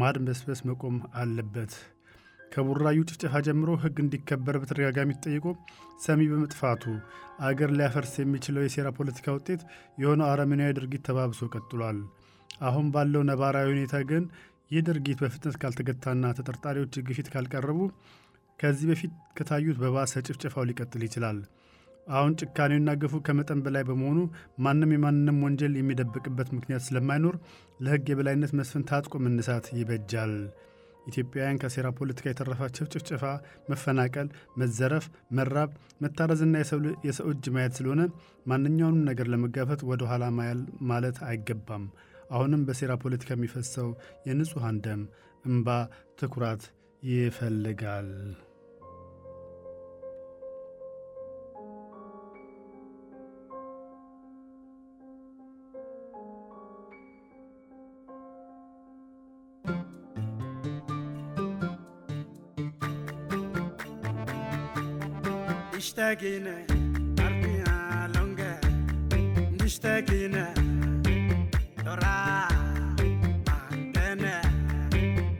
[0.00, 1.72] ማድበስበስ መቆም አለበት።
[2.52, 5.46] ከቡራዩ ጭፍጨፋ ጀምሮ ሕግ እንዲከበር በተደጋጋሚ ተጠይቆ
[6.04, 6.84] ሰሚ በመጥፋቱ
[7.48, 9.60] አገር ሊያፈርስ የሚችለው የሴራ ፖለቲካ ውጤት
[10.02, 11.98] የሆነው አረመኔያዊ ድርጊት ተባብሶ ቀጥሏል።
[12.60, 14.24] አሁን ባለው ነባራዊ ሁኔታ ግን
[14.70, 17.78] ይህ ድርጊት በፍጥነት ካልተገታና ተጠርጣሪዎች ሕግ ፊት ካልቀረቡ
[18.58, 21.38] ከዚህ በፊት ከታዩት በባሰ ጭፍጨፋው ሊቀጥል ይችላል።
[22.10, 24.18] አሁን ጭካኔውና ግፉ ከመጠን በላይ በመሆኑ
[24.64, 27.36] ማንም የማንንም ወንጀል የሚደብቅበት ምክንያት ስለማይኖር
[27.84, 30.34] ለሕግ የበላይነት መስፈን ታጥቆ መነሳት ይበጃል።
[31.06, 33.22] ኢትዮጵያውያን ከሴራ ፖለቲካ የተረፋቸው ጭፍጨፋ፣
[33.70, 34.28] መፈናቀል፣
[34.60, 35.06] መዘረፍ፣
[35.38, 35.70] መራብ፣
[36.00, 36.54] መታረዝና
[37.06, 38.02] የሰው እጅ ማየት ስለሆነ
[38.46, 40.24] ማንኛውንም ነገር ለመጋፈጥ ወደ ኋላ
[40.90, 41.86] ማለት አይገባም።
[42.30, 43.88] አሁንም በሴራ ፖለቲካ የሚፈሰው
[44.28, 45.02] የንጹሐን ደም
[45.44, 45.68] እምባ
[46.20, 46.64] ትኩራት
[47.02, 48.10] ይፈልጋል።
[65.99, 66.65] اشتاقينا
[67.19, 68.59] عرفيها لونجا
[69.61, 70.53] نشتاقينا
[71.85, 72.47] دورا
[73.71, 74.41] عندنا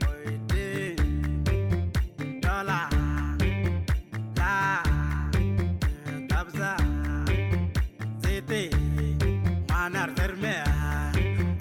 [0.08, 0.96] ويدين
[2.42, 2.88] دولا
[4.36, 4.82] لا
[6.30, 6.76] تبزا
[8.24, 8.70] زيتي
[9.70, 10.56] مانار ترمي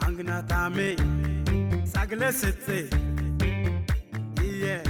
[0.03, 0.95] عنقنا تامي
[1.85, 2.89] ساقلة ستي
[4.41, 4.83] إيه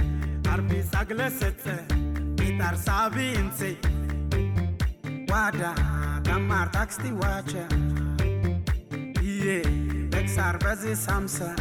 [0.46, 1.76] عربي ساقلة ستي
[2.61, 3.75] Gitar sabinse
[5.27, 5.73] Wada
[6.21, 7.65] Damar taxti wacha
[9.23, 9.63] Iye
[10.11, 11.55] Bexar bazi samsa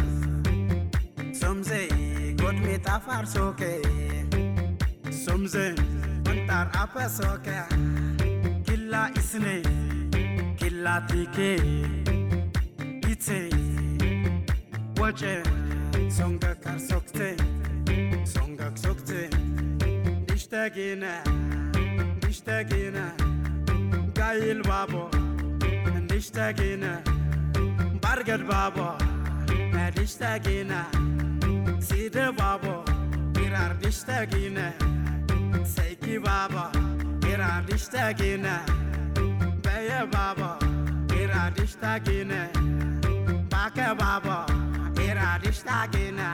[1.33, 1.89] Somze
[2.37, 3.81] God me tafar soke
[5.11, 5.75] Somze
[6.27, 7.59] Antar apa soke
[8.67, 9.63] Killa isne
[10.59, 11.57] Killa tike
[13.09, 13.49] Itse
[14.97, 15.43] Wache
[16.11, 17.37] Songa kar sokte
[18.27, 18.71] Songa
[20.51, 21.23] nishtakina
[22.23, 23.05] nishtakina
[24.15, 25.09] gayil babo
[26.11, 26.91] nishtakina
[28.03, 28.89] bargad babo
[29.97, 30.81] nishtakina
[31.81, 32.75] sida babo
[33.45, 34.73] irar nishtakina
[35.75, 36.65] saiki babo
[37.33, 38.55] irar nishtakina
[39.63, 40.51] baye babo
[41.23, 42.41] irar nishtakina
[43.51, 44.39] baka babo
[45.07, 46.29] irar nishtakina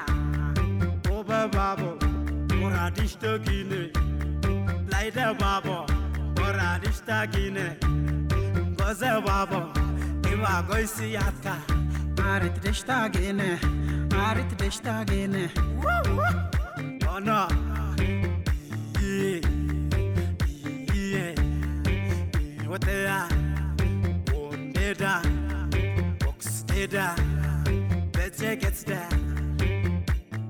[1.17, 1.99] oba babo
[2.67, 3.91] Moradista Guinea.
[4.91, 5.87] Laida Babo,
[6.35, 7.77] Moradista Guinea.
[8.77, 9.73] Goza baba.
[10.29, 11.55] Iwa Goisiatka.
[12.19, 13.59] Marit Dista Guinea,
[14.11, 15.49] Marit Dista Guinea.
[17.09, 17.47] Oh no.
[19.01, 19.41] Yeah.
[20.93, 21.35] Yeah.
[22.69, 23.29] What they are.
[24.35, 25.23] Ondeda.
[26.27, 27.15] Oxteda.
[28.13, 29.09] Better gets there.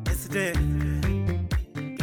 [0.06, 0.54] It's there.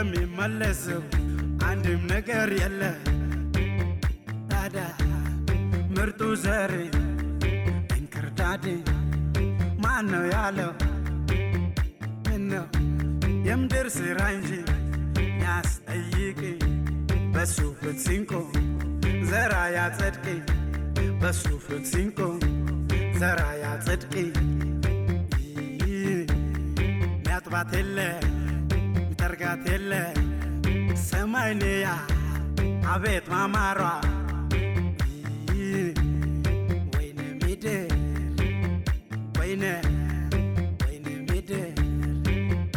[0.00, 1.00] ይዤ የሚመለሰው
[1.68, 2.82] አንድም ነገር የለ
[4.50, 4.76] ታዳ
[5.94, 6.72] ምርጡ ዘሬ
[7.96, 8.64] እንክርዳዴ
[9.84, 10.70] ማን ነው ያለው?
[12.26, 12.66] ምነው
[13.48, 14.50] የምድር ስራ እንጂ
[15.44, 16.40] ያስጠይቅ?
[17.34, 18.32] በሱ ፍትሲንቆ
[19.30, 20.26] ዘራ ያጸድቅ።
[21.22, 22.20] በሱ ፍትሲንቆ
[23.20, 24.14] ዘራ ያጸድቅ።
[27.20, 27.98] ሚያጥባት የለ
[29.22, 29.92] ሚጠርጋት የለ።
[31.06, 31.86] ሰማይ ልያ
[32.92, 33.80] አቤት ማማሯ።
[36.94, 37.90] ወይነ ምድር
[39.38, 39.64] ወይነ
[40.82, 41.66] ወይነ ምድር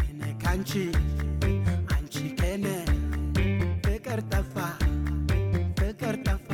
[0.03, 0.71] እኔ ካንቺ
[1.95, 2.65] አንቺ ከኔ
[3.85, 4.55] ፍቅር ጠፋ
[5.79, 6.49] ፍቅር ጠፋ።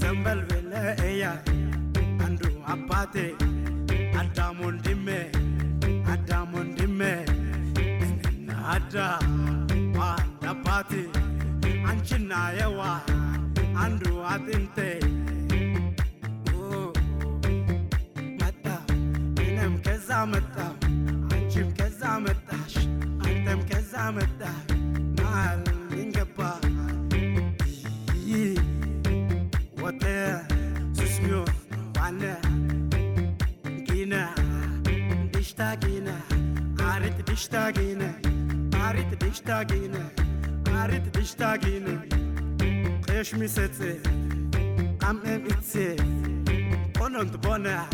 [0.00, 0.72] ዘንበል ብለ
[1.08, 1.24] እያ
[2.26, 2.42] አንዱ
[2.74, 3.14] አባቴ።
[4.20, 5.08] አዳም ወንድሜ
[6.12, 7.00] አዳም ወንድሜ
[8.72, 9.26] አዳም
[10.50, 10.92] አባቴ
[11.88, 12.80] አንቺና የዋ
[13.82, 14.76] አንዱ አጥንቴ።
[16.54, 16.60] ኦ፣
[18.40, 18.80] መጣሁ
[19.44, 20.70] እኔም ከዛ መጣሁ
[21.30, 22.74] አንቺም ከዛ መጣሽ
[23.24, 24.58] አንተም ከዛ መጣህ።
[25.18, 25.62] መሃል
[25.96, 26.38] እንገባ
[29.82, 30.04] ወተ
[30.98, 31.38] ስስሚዮ
[31.96, 32.22] ዋነ
[33.88, 34.14] ጊነ
[35.34, 36.08] ድሽታ ጊነ
[36.86, 38.02] አሪት ድሽታ ጊነ
[38.82, 40.08] عريت ديش تاقينا
[40.68, 42.00] عريت ديش تاقينا
[43.08, 43.98] قيش ميساتي
[45.00, 45.96] قام ام اتسي
[47.00, 47.86] قننت بنا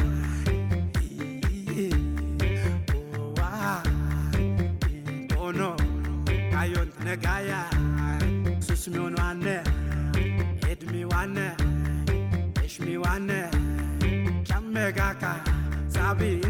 [5.37, 5.77] قنو
[6.53, 7.63] قايون تنقايا
[8.61, 9.63] سسميون وانا
[10.65, 11.57] هدمي وانا
[12.65, 13.51] اشمي وانا
[14.49, 15.33] كم ميقاكا
[15.89, 16.41] سابي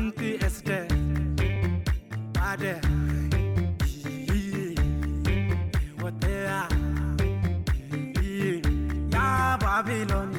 [9.80, 10.32] ባቢሎን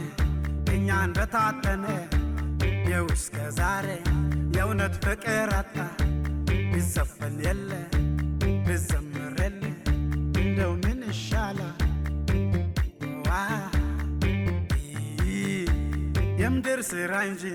[0.73, 1.83] እኛን በታተነ።
[2.89, 3.87] የው እስከ ዛሬ
[4.55, 5.75] የእውነት ፍቅር አጣ።
[6.73, 7.69] ይዘፈን የለ
[8.65, 9.61] ብዘምር የለ
[10.41, 11.79] እንደው ምን ይሻላል?
[13.21, 13.39] ዋ
[16.41, 17.45] የምድር ስራ እንጂ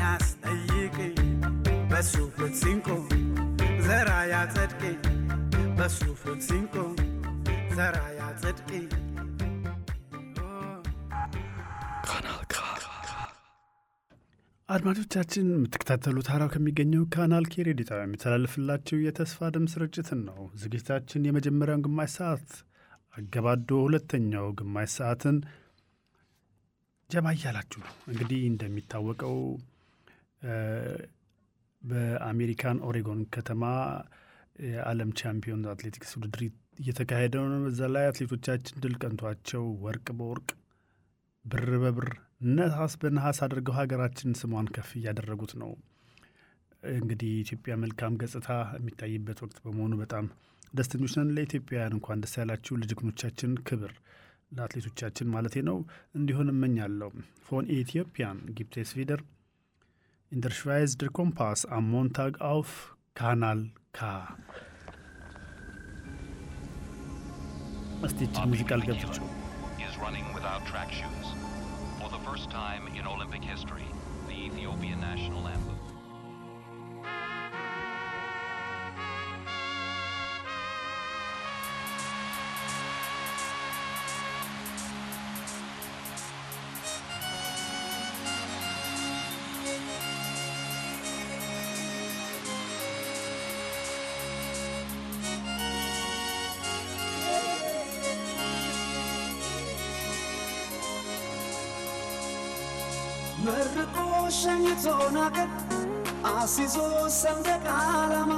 [0.00, 0.96] ያስጠይቅ
[1.90, 2.88] በሱ ፍት ሲንቆ
[3.88, 4.82] ዘራ ያጸድቅ
[5.78, 6.76] በሱ ፍት ሲንቆ
[7.76, 8.70] ዘራ ያጸድቅ
[14.72, 21.84] አድማጮቻችን የምትከታተሉት ሀራው ከሚገኘው ካናል ኬ ሬዲዮ ጣቢያ የሚተላለፍላችሁ የተስፋ ድምፅ ስርጭትን ነው። ዝግጅታችን የመጀመሪያውን
[21.86, 22.46] ግማሽ ሰዓት
[23.14, 25.36] አገባዶ ሁለተኛው ግማሽ ሰዓትን
[27.10, 29.36] ጀባ እያላችሁ ነው። እንግዲህ እንደሚታወቀው
[31.82, 33.62] በአሜሪካን ኦሬጎን ከተማ
[34.68, 36.42] የዓለም ቻምፒዮን አትሌቲክስ ውድድር
[36.78, 40.48] እየተካሄደ ነው። በዛ ላይ አትሌቶቻችን ድል ቀንቷቸው ወርቅ በወርቅ
[41.44, 42.08] ብር በብር
[42.50, 45.72] ነሐስ በነሐስ አድርገው ሀገራችን ስሟን ከፍ እያደረጉት ነው።
[46.92, 50.24] እንግዲህ የኢትዮጵያ መልካም ገጽታ የሚታይበት ወቅት በመሆኑ በጣም
[50.74, 53.92] ደስተኞች ነን። ለኢትዮጵያውያን እንኳን ደስ ያላችሁ፣ ለጀግኖቻችን ክብር፣
[54.52, 55.78] ለአትሌቶቻችን ማለቴ ነው
[56.14, 57.10] እንዲሆን እመኛለሁ።
[57.46, 59.22] Von Äthiopien gibt es wieder
[60.32, 62.70] der Kompass am Montag auf
[63.16, 63.60] Kanal
[63.92, 64.00] K.
[68.06, 68.20] እስቲ
[68.50, 69.26] ሙዚቃ ልገብቸው።
[72.32, 73.84] first time in Olympic history,
[74.26, 75.71] the Ethiopian national anthem.
[103.44, 103.96] መርቆ
[104.38, 105.50] ሸኝቶን አገር
[106.32, 106.76] አሲዞ
[107.18, 108.32] ሰንደቅ ዓላማ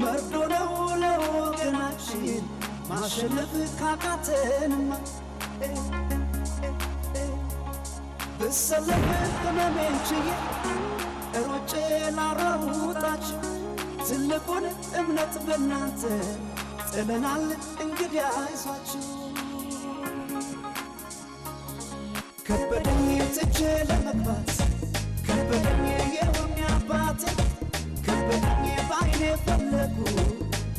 [0.00, 0.70] መርዶ ነው
[1.02, 2.44] ለወገናችን
[2.90, 4.90] ማሸነፍ ካቃተንማ
[8.40, 9.04] ብሰለፍ
[9.38, 10.28] ህመሜን ችዬ
[11.42, 11.72] ሮጬ
[12.16, 13.40] ላራውጣችሁ
[14.06, 14.64] ትልቁን
[15.00, 16.02] እምነት በእናንተ
[16.90, 17.44] ጥለናል
[17.84, 19.04] እንግዲህ አይዟችሁ
[22.46, 22.99] ከበደኝ
[23.34, 23.58] ትቼ
[23.88, 24.50] ለመግባት
[25.26, 25.84] ከበደኝ
[26.16, 27.22] የሆነ አባቴ
[28.06, 28.60] ከበደኝ
[28.90, 29.96] በአይኔ ፈለጉ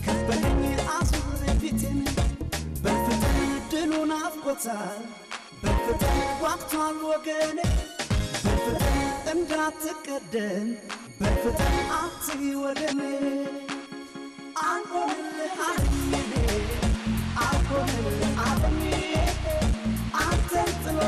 [0.05, 0.61] ከበደኝ
[0.95, 1.29] አዙር
[1.61, 1.99] ፊቴን
[2.83, 3.37] በፍቅር
[3.71, 5.01] ድሉን አፍቆታል።
[5.63, 7.59] በፍቅር ጓግቷል ወገኔ
[8.45, 8.85] በፍቅር
[9.33, 10.67] እንዳትቀደም
[11.21, 13.01] በፍቅር አትይ ወገኔ።
[14.65, 16.31] አልሆንልህ አለኝ
[17.45, 18.81] አልሆንልህ አለኝ
[20.21, 20.99] አንተን ጥሎ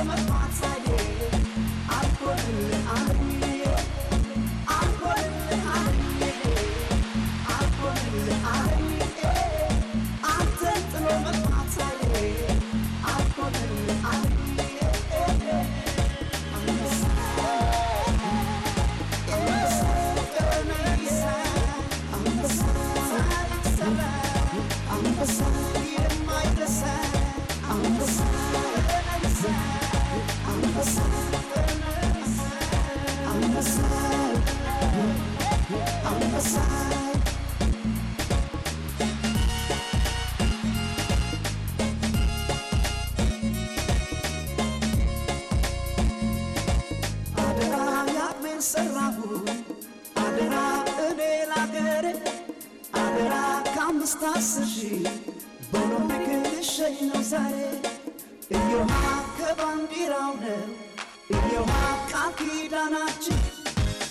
[51.65, 52.05] ላገሬ
[53.01, 53.33] አደራ
[53.67, 55.03] ከአምስት አስር ሺህ
[55.69, 57.53] በኦሎምፒክ ልሸኝ ነው ዛሬ።
[58.57, 58.91] እዮሃ
[59.37, 60.65] ከባንዲራው ነው
[61.37, 61.71] እዮሃ
[62.11, 62.33] ቃል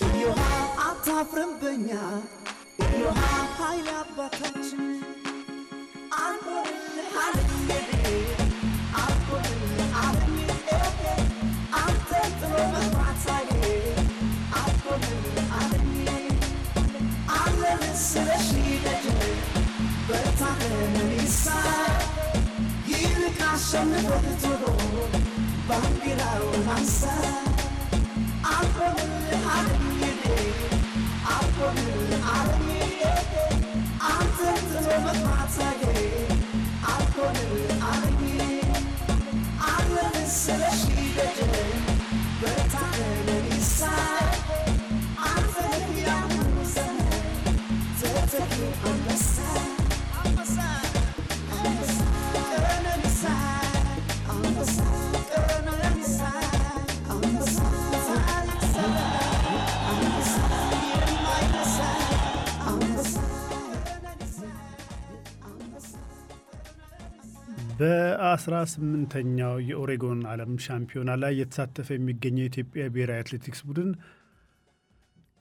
[0.07, 0.41] እዮሃ
[0.87, 1.89] አታፍርም በኛ
[2.87, 3.21] እዮሃ
[3.59, 4.81] ኃይል አባታችን
[23.52, 24.62] ይልቅ አሸንፈህ ቶሎ
[25.68, 27.00] ባንዲራውን አንሳ
[28.52, 30.22] አልሆንልህ አለኝ
[31.34, 32.70] አልሆንልህ አለኝ
[34.10, 35.82] አንተን ጥሎ መግባት ሳዬ
[36.92, 38.24] አልሆንልህ አለኝ
[39.70, 40.82] አለን ስለሺ
[67.79, 73.89] በ18ኛው የኦሬጎን ዓለም ሻምፒዮና ላይ የተሳተፈ የሚገኘው የኢትዮጵያ ብሔራዊ አትሌቲክስ ቡድን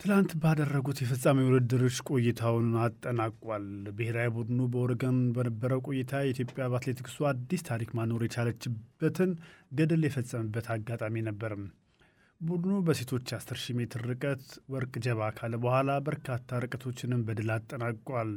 [0.01, 3.67] ትላንት ባደረጉት የፍጻሜ ውድድሮች ቆይታውን አጠናቋል።
[3.99, 9.33] ብሔራዊ ቡድኑ በኦሬገን በነበረው ቆይታ የኢትዮጵያ በአትሌቲክሱ አዲስ ታሪክ ማኖር የቻለችበትን
[9.73, 11.55] ገድል የፈጸመበት አጋጣሚ ነበር።
[12.41, 18.33] ቡድኑ በሴቶች 10 ሺህ ሜትር ርቀት ወርቅ ጀባ ካለ በኋላ በርካታ ርቀቶችንም በድል አጠናቋል።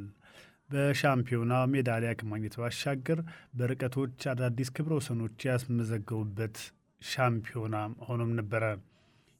[0.70, 3.20] በሻምፒዮና ሜዳሊያ ከማግኘት ባሻገር
[3.60, 6.58] በርቀቶች አዳዲስ ክብረ ወሰኖች ያስመዘገቡበት
[7.02, 7.76] ሻምፒዮና
[8.08, 8.64] ሆኖም ነበረ።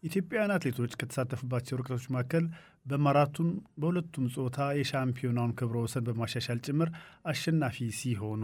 [0.04, 2.44] ኢትዮጵያውያን አትሌቶች ከተሳተፉባቸው ርቀቶች መካከል
[2.86, 3.48] በማራቶን
[3.80, 6.90] በሁለቱም ጾታ የሻምፒዮናውን ክብረ ወሰን በማሻሻል ጭምር
[7.32, 8.44] አሸናፊ ሲሆኑ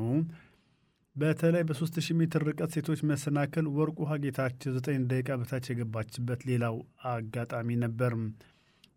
[1.16, 6.76] በተለይ በ3000 ሜትር ርቀት ሴቶች መሰናክል ወርቅ ውሃ ጌታቸው 9 ደቂቃ በታች የገባችበት ሌላው
[7.12, 8.14] አጋጣሚ ነበር።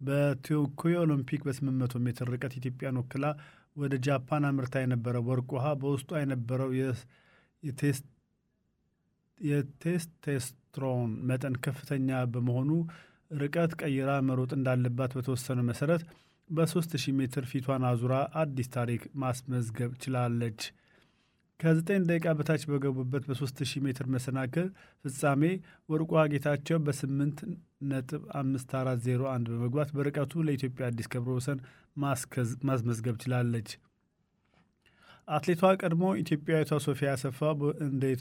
[0.01, 3.27] በቶኪዮ ኦሎምፒክ በ800 ሜትር ርቀት ኢትዮጵያን ወክላ
[3.77, 6.71] ወደ ጃፓን አምርታ የነበረው ወርቅ ውሃ በውስጧ የነበረው
[9.41, 12.71] የቴስቴስትሮን መጠን ከፍተኛ በመሆኑ
[13.37, 16.03] ርቀት ቀይራ መሮጥ እንዳለባት በተወሰነ መሰረት
[16.51, 20.61] በ3000 ሜትር ፊቷን አዙራ አዲስ ታሪክ ማስመዝገብ ችላለች።
[21.61, 24.67] ከ9 ደቂቃ በታች በገቡበት በ3000 ሜትር መሰናክል
[25.05, 25.43] ፍጻሜ
[25.89, 27.43] ወርቋ ጌታቸው በ8
[27.91, 31.59] ነጥብ 5401 በመግባት በርቀቱ ለኢትዮጵያ አዲስ ክብረ ወሰን
[32.69, 33.71] ማስመዝገብ ችላለች።
[35.29, 37.39] አትሌቷ ቀድሞ ኢትዮጵያዊቷ ሶፊያ አሰፋ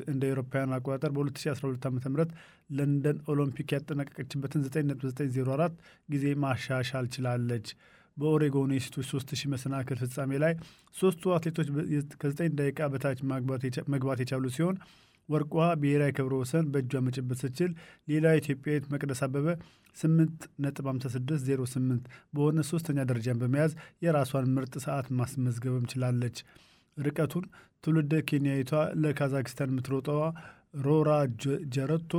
[0.08, 2.28] እንደ አውሮፓውያን አቆጣጠር በ2012 ዓ ም
[2.78, 5.76] ለንደን ኦሎምፒክ ያጠናቀቀችበትን 9.904
[6.10, 7.68] ጊዜ ማሻሻል ችላለች።
[8.18, 10.54] በኦሬጎን የሴቶች 3000 መሰናክል ፍጻሜ ላይ
[10.96, 11.68] ሶስቱ አትሌቶች
[12.22, 13.20] ከ9 ደቂቃ በታች
[13.94, 14.76] መግባት የቻሉ ሲሆን
[15.30, 17.72] ወርቋ ብሔራዊ ክብረ ወሰን በእጇ መጨበጥ ስትችል
[18.08, 19.48] ሌላ ኢትዮጵያዊት መቅደስ አበበ
[19.98, 22.02] 8.5608
[22.34, 23.72] በሆነ ሶስተኛ ደረጃን በመያዝ
[24.06, 26.38] የራሷን ምርጥ ሰዓት ማስመዝገብም ችላለች።
[26.98, 27.46] ርቀቱን
[27.84, 28.72] ትውልደ ኬንያዊቷ
[29.04, 30.22] ለካዛክስታን የምትሮጠዋ
[30.74, 31.10] ሮራ
[31.74, 32.12] ጀረቶ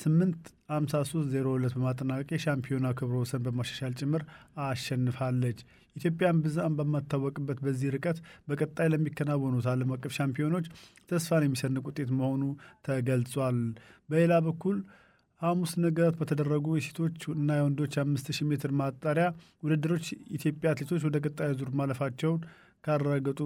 [0.00, 4.22] 85302 በማጠናቀቅ የሻምፒዮና ክብረ ወሰን በማሻሻል ጭምር
[4.64, 5.58] አሸንፋለች።
[5.96, 10.66] ኢትዮጵያን ብዛም በማታወቅበት በዚህ ርቀት በቀጣይ ለሚከናወኑት ዓለም አቀፍ ሻምፒዮኖች
[11.10, 12.42] ተስፋን የሚሰንቅ ውጤት መሆኑ
[12.88, 13.58] ተገልጿል።
[14.08, 14.78] በሌላ በኩል
[15.42, 19.26] ሐሙስ ንጋት በተደረጉ የሴቶች እና የወንዶች አምስት ሺህ ሜትር ማጣሪያ
[19.64, 20.06] ውድድሮች
[20.36, 22.40] ኢትዮጵያ አትሌቶች ወደ ቀጣዩ ዙር ማለፋቸውን
[22.84, 23.40] ካረጋገጡ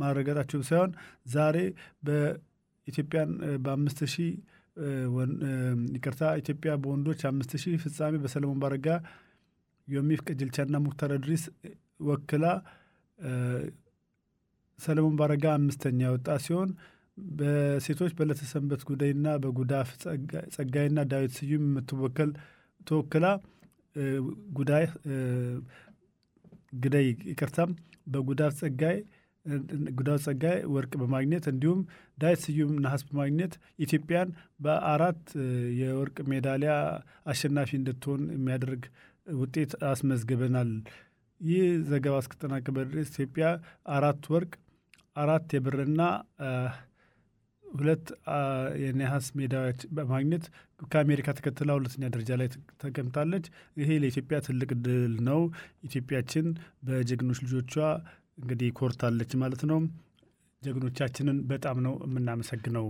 [0.00, 0.90] ማረጋገጣቸው ሳይሆን
[1.34, 1.56] ዛሬ
[2.86, 3.30] በኢትዮጵያን
[3.64, 4.30] በአምስት ሺህ
[5.96, 8.88] ይቅርታ ኢትዮጵያ በወንዶች አምስት ሺህ ፍጻሜ በሰለሞን ባረጋ
[9.88, 11.44] ዮሚፍ ቀጀልቻና ሙክታር እድሪስ
[12.08, 12.44] ወክላ
[14.78, 16.70] ሰለሞን ባረጋ አምስተኛ የወጣ ሲሆን
[17.32, 19.90] በሴቶች በለተሰንበት ጉዳይና በጉዳፍ
[20.54, 22.30] ጸጋይና ዳዊት ስዩም የምትወከል
[22.86, 23.26] ተወክላ
[24.58, 24.84] ጉዳይ
[26.76, 27.70] ግዳይ ይቅርታም
[28.14, 28.96] በጉዳፍ ጸጋይ
[29.96, 31.80] ጉዳፍ ጸጋይ ወርቅ በማግኘት እንዲሁም
[32.18, 34.28] ዳዊት ስዩም ነሐስ በማግኘት ኢትዮጵያን
[34.60, 35.22] በአራት
[35.80, 36.74] የወርቅ ሜዳሊያ
[37.32, 38.84] አሸናፊ እንድትሆን የሚያደርግ
[39.36, 40.70] ውጤት አስመዝግበናል።
[41.40, 43.46] ይህ ዘገባ እስከተጠናቀቀ ድረስ ኢትዮጵያ
[43.94, 44.52] አራት ወርቅ፣
[45.16, 46.00] አራት የብርና
[47.64, 48.06] ሁለት
[48.82, 50.44] የነሐስ ሜዳሊያዎች በማግኘት
[50.90, 52.48] ከአሜሪካ ተከትላ ሁለተኛ ደረጃ ላይ
[52.82, 53.44] ተቀምጣለች።
[53.76, 55.40] ይሄ ለኢትዮጵያ ትልቅ ድል ነው።
[55.88, 56.46] ኢትዮጵያችን
[56.86, 57.74] በጀግኖች ልጆቿ
[58.38, 59.78] እንግዲህ ኮርታለች ማለት ነው።
[60.62, 62.86] ጀግኖቻችንን በጣም ነው የምናመሰግነው።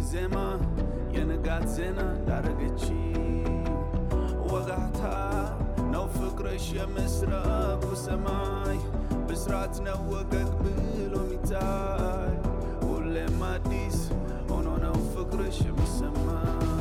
[0.00, 0.36] በወፎች ዜማ
[1.14, 2.82] የንጋት ዜና እንዳረገች
[4.50, 5.00] ወጋታ
[5.92, 8.78] ነው ፍቅርሽ የምስራቁ ሰማይ።
[9.26, 12.32] ብስራት ነው ወገግ ብሎ ሚታይ
[12.84, 13.98] ሁሌም አዲስ
[14.50, 16.79] ሆኖ ነው ፍቅርሽ የሚሰማኝ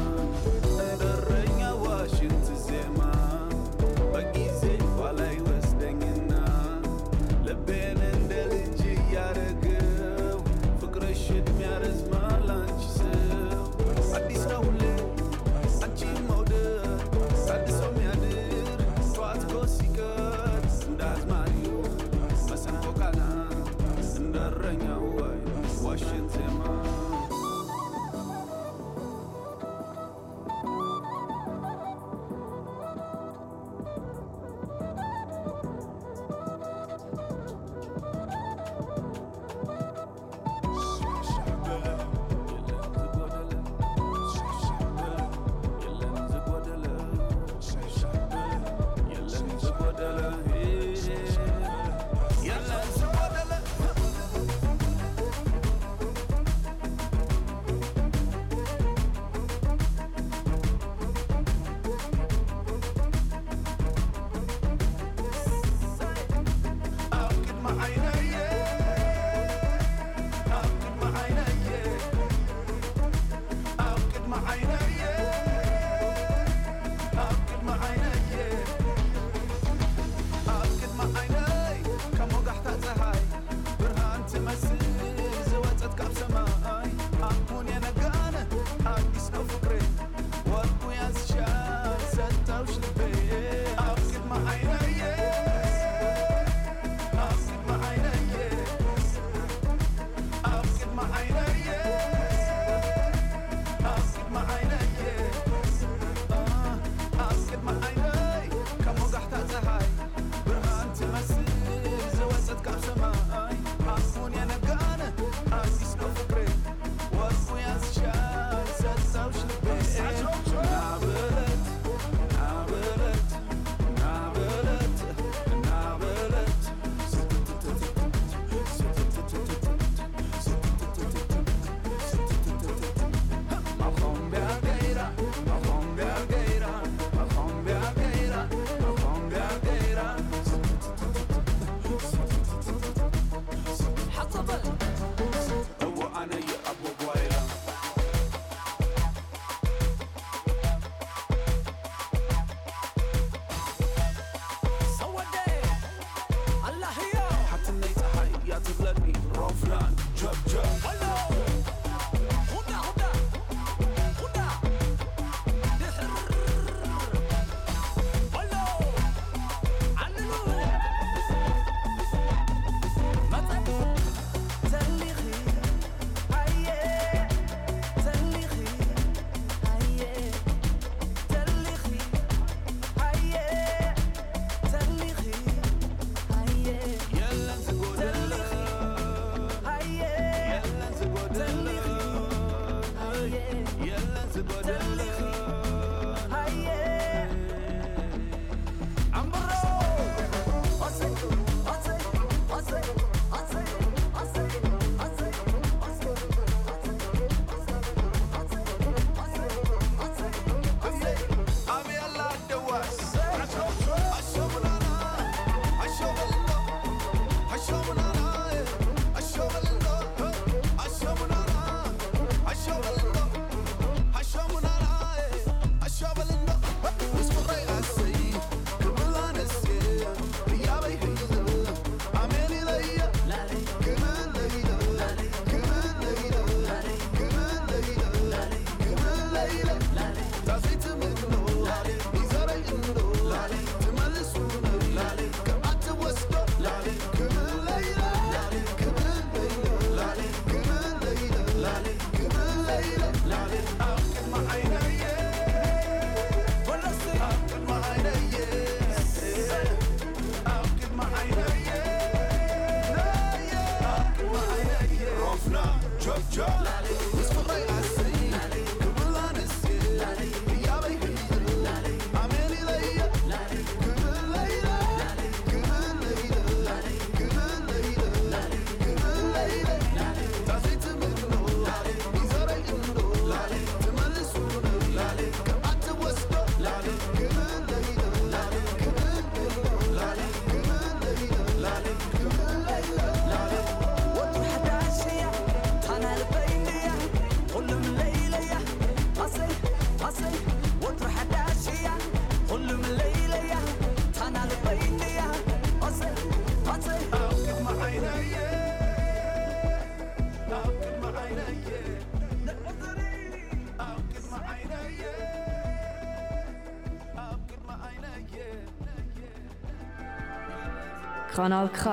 [321.40, 321.84] Kanal K.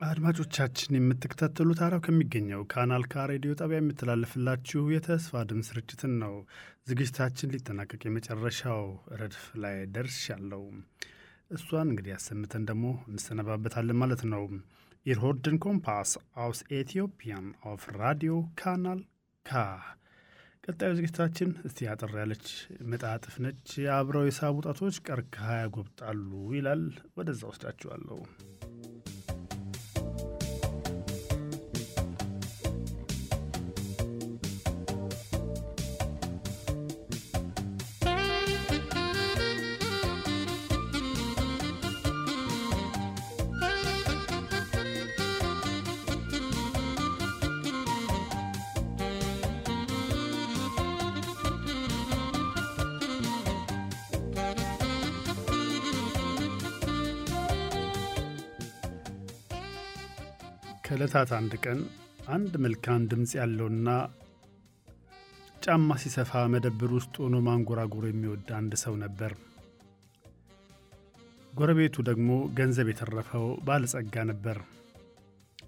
[0.00, 6.34] አድማጮቻችን የምትከታተሉት አራው ከሚገኘው ካናል ካ ሬዲዮ ጣቢያ የምትተላለፍላችሁ የተስፋ ድምፅ ስርጭትን ነው።
[6.88, 8.82] ዝግጅታችን ሊጠናቀቅ የመጨረሻው
[9.20, 10.62] ረድፍ ላይ ደርሻለሁ።
[11.50, 14.46] እሷን እንግዲህ ያሰምተን ደግሞ እንሰነባበታለን ማለት ነው።
[15.06, 16.12] Ihr hört den Kompass
[16.44, 19.02] aus Äthiopien auf Radio Kanal
[19.46, 19.64] K
[20.64, 22.46] ቀጣዩ ዝግጅታችን እስቲ አጠር ያለች
[22.92, 26.84] መጣጥፍ ነች። አብረው የሳቡ ጣቶች ቀርከሃ ያጎብጣሉ ይላል።
[27.18, 28.18] ወደዛ ወስዳችኋለሁ።
[61.04, 61.78] ከዕለታት አንድ ቀን
[62.34, 63.88] አንድ መልካም ድምፅ ያለውና
[65.62, 69.32] ጫማ ሲሰፋ መደብር ውስጥ ሆኖ ማንጎራጎር የሚወድ አንድ ሰው ነበር።
[71.52, 72.28] ጎረቤቱ ደግሞ
[72.58, 74.60] ገንዘብ የተረፈው ባለጸጋ ነበር።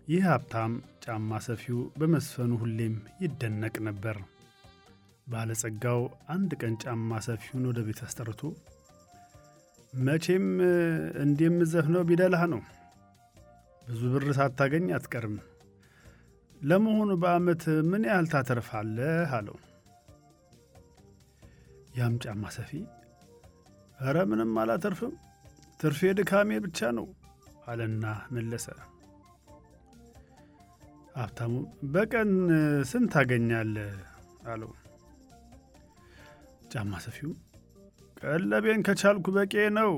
[0.08, 0.72] ይህ ሀብታም
[1.04, 4.18] ጫማ ሰፊው በመስፈኑ ሁሌም ይደነቅ ነበር።
[5.26, 8.42] ባለጸጋው አንድ ቀን ጫማ ሰፊውን ወደ ቤት አስጠርቶ
[10.06, 10.48] መቼም
[11.24, 12.62] እንዲህ የምዘፍነው ቢደላህ ነው
[13.86, 15.36] ብዙ ብር ሳታገኝ አትቀርም።
[16.60, 19.30] ለመሆኑ በዓመት ምን ያህል ታተርፋለህ?
[19.36, 19.56] አለው።
[21.96, 22.70] ያም ጫማ ሰፊ
[23.98, 25.12] ኧረ ምንም አላተርፍም፣
[25.80, 27.06] ትርፌ ድካሜ ብቻ ነው
[27.66, 28.66] አለና መለሰ።
[31.16, 32.30] ሀብታሙም በቀን
[32.90, 33.94] ስንት ታገኛለህ?
[34.46, 34.72] አለው።
[36.72, 37.30] ጫማ ሰፊው
[38.22, 39.92] ቀለቤን ከቻልኩ በቄ ነው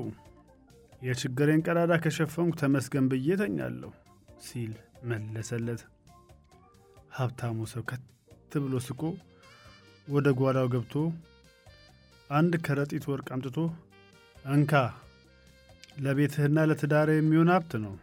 [1.01, 3.91] የችግሬን ቀዳዳ ከሸፈንኩ ተመስገን ብዬ ተኛለሁ
[4.45, 4.71] ሲል
[5.09, 5.81] መለሰለት።
[7.11, 8.03] ሀብታሙ ሰው ከት
[8.63, 9.01] ብሎ ስቆ
[10.07, 10.93] ወደ ጓዳው ገብቶ
[12.29, 13.57] አንድ ከረጢት ወርቅ አምጥቶ
[14.45, 14.73] እንካ፣
[15.97, 17.95] ለቤትህና ለትዳር የሚሆን ሀብት ነው፣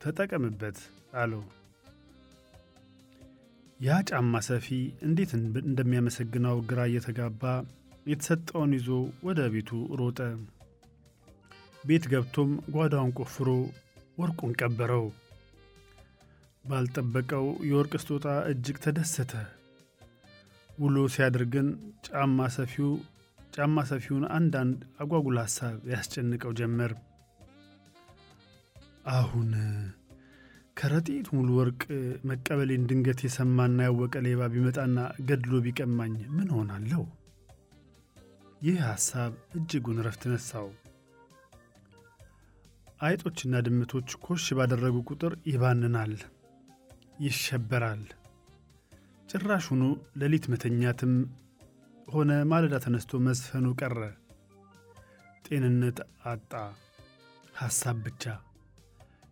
[0.00, 0.78] ተጠቀምበት
[1.20, 1.42] አለው።
[3.80, 4.66] ያ ጫማ ሰፊ
[5.06, 5.30] እንዴት
[5.62, 7.42] እንደሚያመሰግነው ግራ እየተጋባ
[8.06, 8.88] የተሰጠውን ይዞ
[9.26, 9.70] ወደ ቤቱ
[10.00, 10.18] ሮጠ።
[11.86, 13.48] ቤት ገብቶም ጓዳውን ቆፍሮ
[14.18, 15.06] ወርቁን ቀበረው።
[16.64, 19.32] ባልጠበቀው የወርቅ ስጦታ እጅግ ተደሰተ።
[20.78, 21.68] ውሎ ሲያደርግን
[22.06, 22.90] ጫማ ሰፊው
[23.54, 26.92] ጫማ ሰፊውን አንዳንድ አጓጉል ሐሳብ ያስጨንቀው ጀመር።
[29.12, 29.50] አሁን
[30.76, 31.82] ከረጢት ሙሉ ወርቅ
[32.30, 34.96] መቀበሌን ድንገት የሰማና ያወቀ ሌባ ቢመጣና
[35.28, 37.02] ገድሎ ቢቀማኝ ምን ሆናለሁ?
[38.60, 40.68] ይህ ሐሳብ እጅጉን ረፍት ነሳው።
[43.00, 46.12] አይጦችና ድመቶች ኮሽ ባደረጉ ቁጥር ይባንናል፣
[47.24, 48.04] ይሸበራል።
[49.28, 49.82] ጭራሹኑ
[50.20, 51.12] ሌሊት መተኛትም
[52.08, 53.98] ሆነ ማለዳ ተነስቶ መዝፈኑ ቀረ።
[55.46, 56.52] ጤንነት አጣ።
[57.54, 58.24] ሐሳብ ብቻ፣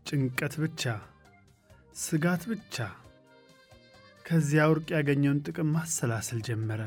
[0.08, 0.82] ጭንቀት ብቻ፣
[2.02, 2.76] ስጋት ብቻ።
[4.24, 6.80] ከዚያ ወርቅ ያገኘውን ጥቅም ማሰላሰል ጀመረ።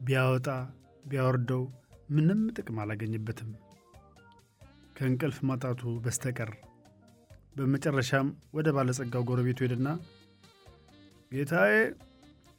[0.00, 0.46] ቢያወጣ
[1.04, 1.64] ቢያወርደው
[2.10, 3.50] ምንም ጥቅም አላገኝበትም
[5.00, 6.50] ከእንቅልፍ ማጣቱ በስተቀር።
[7.56, 8.26] በመጨረሻም
[8.56, 9.88] ወደ ባለጸጋው ጎረቤቱ ሄድና
[11.32, 11.72] ጌታዬ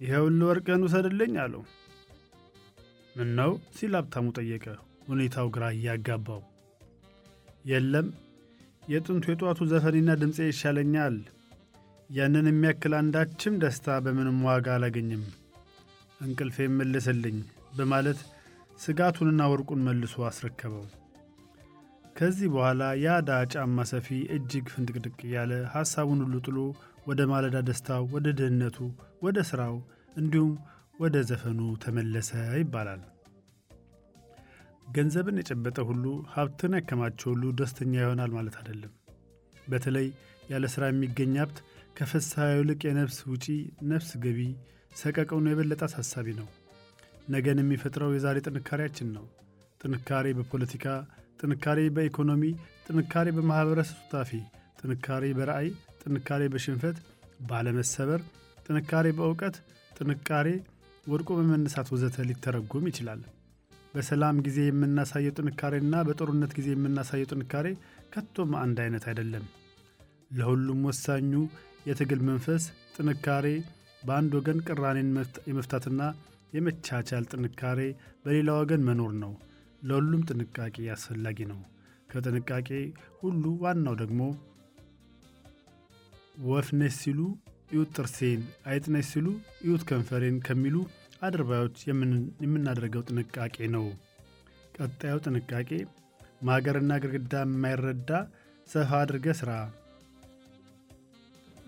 [0.02, 1.64] ይኸውልህ ወርቅህን ውሰድልኝ አለው።
[3.16, 4.66] ምን ነው ሲል ሀብታሙ ጠየቀ፣
[5.08, 6.42] ሁኔታው ግራ እያጋባው።
[7.66, 8.08] የለም
[8.88, 11.18] የጥንቱ የጠዋቱ ዘፈኔና ድምፄ ይሻለኛል።
[12.10, 15.24] ያንን የሚያክል አንዳችም ደስታ በምንም ዋጋ አላገኝም።
[16.22, 17.38] እንቅልፌ መልስልኝ
[17.78, 18.22] በማለት
[18.80, 20.88] ስጋቱንና ወርቁን መልሶ አስረከበው።
[22.16, 26.58] ከዚህ በኋላ የአዳ ጫማ ሰፊ እጅግ ፍንድቅድቅ እያለ ሐሳቡን ሁሉ ጥሎ
[27.08, 28.78] ወደ ማለዳ ደስታው፣ ወደ ድህነቱ፣
[29.24, 29.76] ወደ ሥራው
[30.16, 30.52] እንዲሁም
[31.00, 33.02] ወደ ዘፈኑ ተመለሰ ይባላል።
[34.88, 38.94] ገንዘብን የጨበጠ ሁሉ ሀብትን ያከማቸ ሁሉ ደስተኛ ይሆናል ማለት አይደለም።
[39.68, 40.08] በተለይ
[40.52, 41.58] ያለ ሥራ የሚገኝ ሀብት
[41.98, 43.46] ከፍስሐ ይልቅ የነፍስ ውጪ
[43.92, 44.40] ነፍስ ገቢ
[44.96, 46.48] ሰቀቀኑ የበለጠ አሳሳቢ ነው።
[47.30, 49.26] ነገን የሚፈጥረው የዛሬ ጥንካሬያችን ነው።
[49.82, 50.86] ጥንካሬ በፖለቲካ፣
[51.42, 52.44] ጥንካሬ በኢኮኖሚ፣
[52.88, 54.32] ጥንካሬ በማኅበረሰብ ሱታፊ፣
[54.80, 55.70] ጥንካሬ በራእይ፣
[56.02, 56.98] ጥንካሬ በሽንፈት
[57.50, 58.22] ባለመሰበር፣
[58.66, 59.56] ጥንካሬ በእውቀት፣
[59.92, 60.48] ጥንካሬ
[61.06, 63.22] ወድቆ በመነሳት ወዘተ ሊተረጎም ይችላል።
[63.94, 67.68] በሰላም ጊዜ የምናሳየው ጥንካሬና በጦርነት ጊዜ የምናሳየው ጥንካሬ
[68.14, 69.46] ከቶም አንድ አይነት አይደለም።
[70.32, 71.32] ለሁሉም ወሳኙ
[71.88, 72.64] የትግል መንፈስ
[72.96, 73.48] ጥንካሬ
[74.04, 75.10] በአንድ ወገን ቅራኔን
[75.50, 76.02] የመፍታትና
[76.54, 77.80] የመቻቻል ጥንካሬ
[78.26, 79.34] በሌላ ወገን መኖር ነው።
[79.82, 81.60] ለሁሉም ጥንቃቄ አስፈላጊ ነው።
[82.12, 82.70] ከጥንቃቄ
[83.20, 84.22] ሁሉ ዋናው ደግሞ
[86.46, 87.20] ወፍ ነች ሲሉ
[87.72, 89.28] እዩት ጥርሴን፣ አይጥ ነች ሲሉ
[89.64, 90.76] እዩት ከንፈሬን ከሚሉ
[91.22, 91.78] አድርባዮች
[92.44, 93.86] የምናደርገው ጥንቃቄ ነው።
[94.78, 95.70] ቀጣዩ ጥንቃቄ
[96.48, 98.12] ማገርና ግድግዳ የማይረዳ
[98.68, 99.52] ሰፋ አድርገ ስራ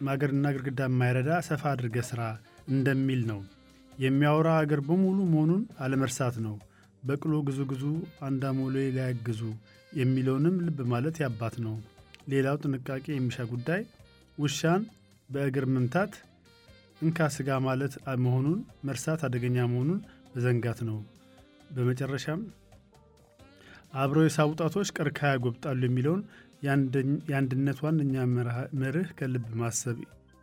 [0.04, 2.22] ማገርና ግድግዳ የማይረዳ ሰፋ አድርገ ስራ
[2.74, 3.40] እንደሚል ነው።
[4.00, 6.56] የሚያወራ አገር በሙሉ መሆኑን አለመርሳት ነው።
[7.04, 7.84] በቅሎ ግዙ ግዙ
[8.96, 9.42] ላያግዙ
[9.92, 11.76] የሚለውንም ልብ ማለት ያባት ነው።
[12.32, 13.82] ሌላው ጥንቃቄ የሚሻ ጉዳይ
[14.38, 14.84] ውሻን
[15.30, 16.14] በእግር መምታት
[17.02, 17.94] እንካ ስጋ ማለት
[18.24, 20.00] መሆኑን መርሳት አደገኛ መሆኑን
[20.36, 20.98] መዘንጋት ነው።
[21.76, 22.42] በመጨረሻም
[23.94, 26.22] አብረው የሳቡ ጣቶች ቀርከሃ ያጎብጣሉ የሚለውን
[27.30, 28.16] የአንድነት ዋነኛ
[28.82, 29.98] መርህ ከልብ ማሰብ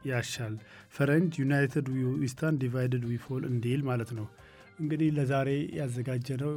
[0.07, 0.55] ያሻል።
[0.95, 4.27] ፈረንጅ United we stand divided we fall እንዲል ማለት ነው።
[4.81, 6.53] እንግዲህ ለዛሬ ያዘጋጀነው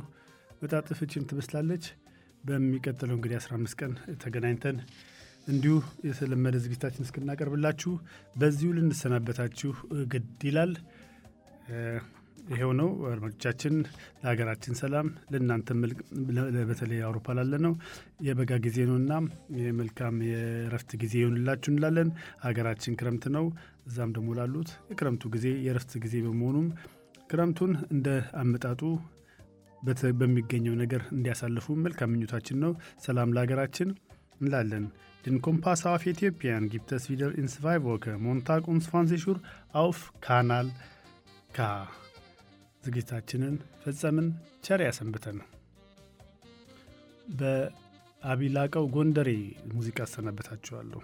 [0.61, 1.85] መጣጥፍችን ትመስላለች።
[2.43, 3.91] በሚቀጥለው እንግዲህ 15 ቀን
[4.23, 4.77] ተገናኝተን
[5.47, 5.75] እንዲሁ
[6.07, 7.91] የተለመደ ዝግጅታችን እስክናቀርብላችሁ
[8.35, 9.71] በዚሁ ልንሰናበታችሁ
[10.13, 10.73] ግድ ይላል።
[12.49, 13.75] ይሄው ነው አድማጮቻችን።
[14.21, 15.67] ለሀገራችን ሰላም፣ ለእናንተ
[16.69, 17.73] በተለይ አውሮፓ ላለ ነው
[18.25, 19.13] የበጋ ጊዜ ነውና
[19.61, 22.09] የመልካም የእረፍት ጊዜ ይሆንላችሁ እንላለን።
[22.43, 23.45] ሀገራችን ክረምት ነው።
[23.87, 26.67] እዛም ደግሞ ላሉት የክረምቱ ጊዜ የእረፍት ጊዜ በመሆኑም
[27.29, 28.81] ክረምቱን እንደ አመጣጡ
[30.19, 32.73] በሚገኘው ነገር እንዲያሳልፉ መልካም ምኞታችን ነው።
[33.05, 33.89] ሰላም ለሀገራችን
[34.41, 34.85] እንላለን።
[35.25, 39.37] Den Kompass auf Äthiopien gibt es wieder in zwei Wochen, Montag um 20 Uhr
[39.73, 40.67] auf Kanal
[41.53, 41.67] K.
[42.83, 43.53] ዝግጅታችንን
[43.83, 44.27] ፈጸምን።
[44.63, 45.37] ቸር ያሰንብተን።
[47.39, 49.29] በአቢላቀው ጎንደሬ
[49.73, 51.01] ሙዚቃ አሰናበታችኋለሁ።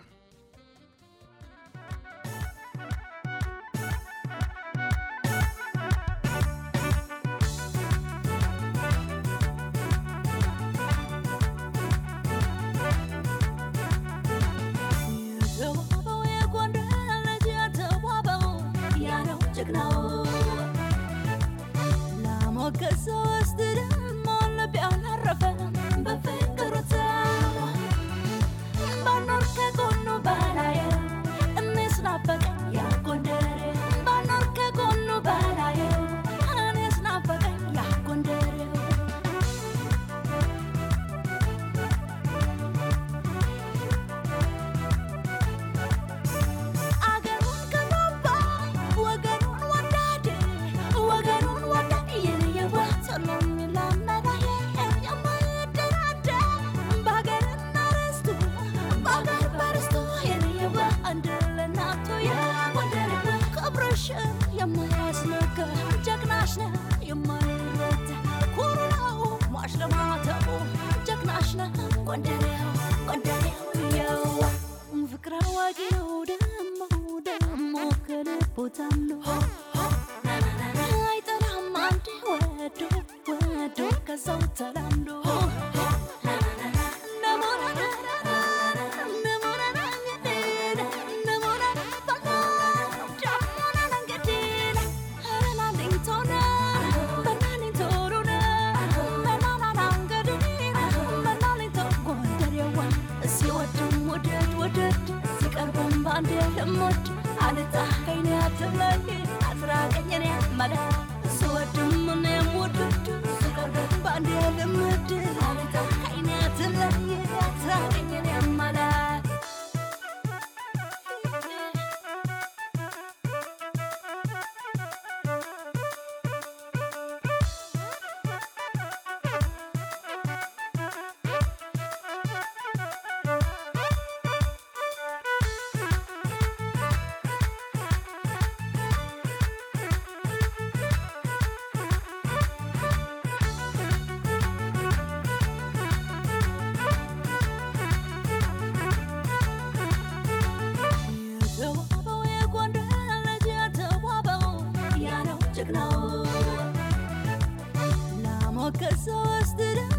[158.92, 159.99] exhausted.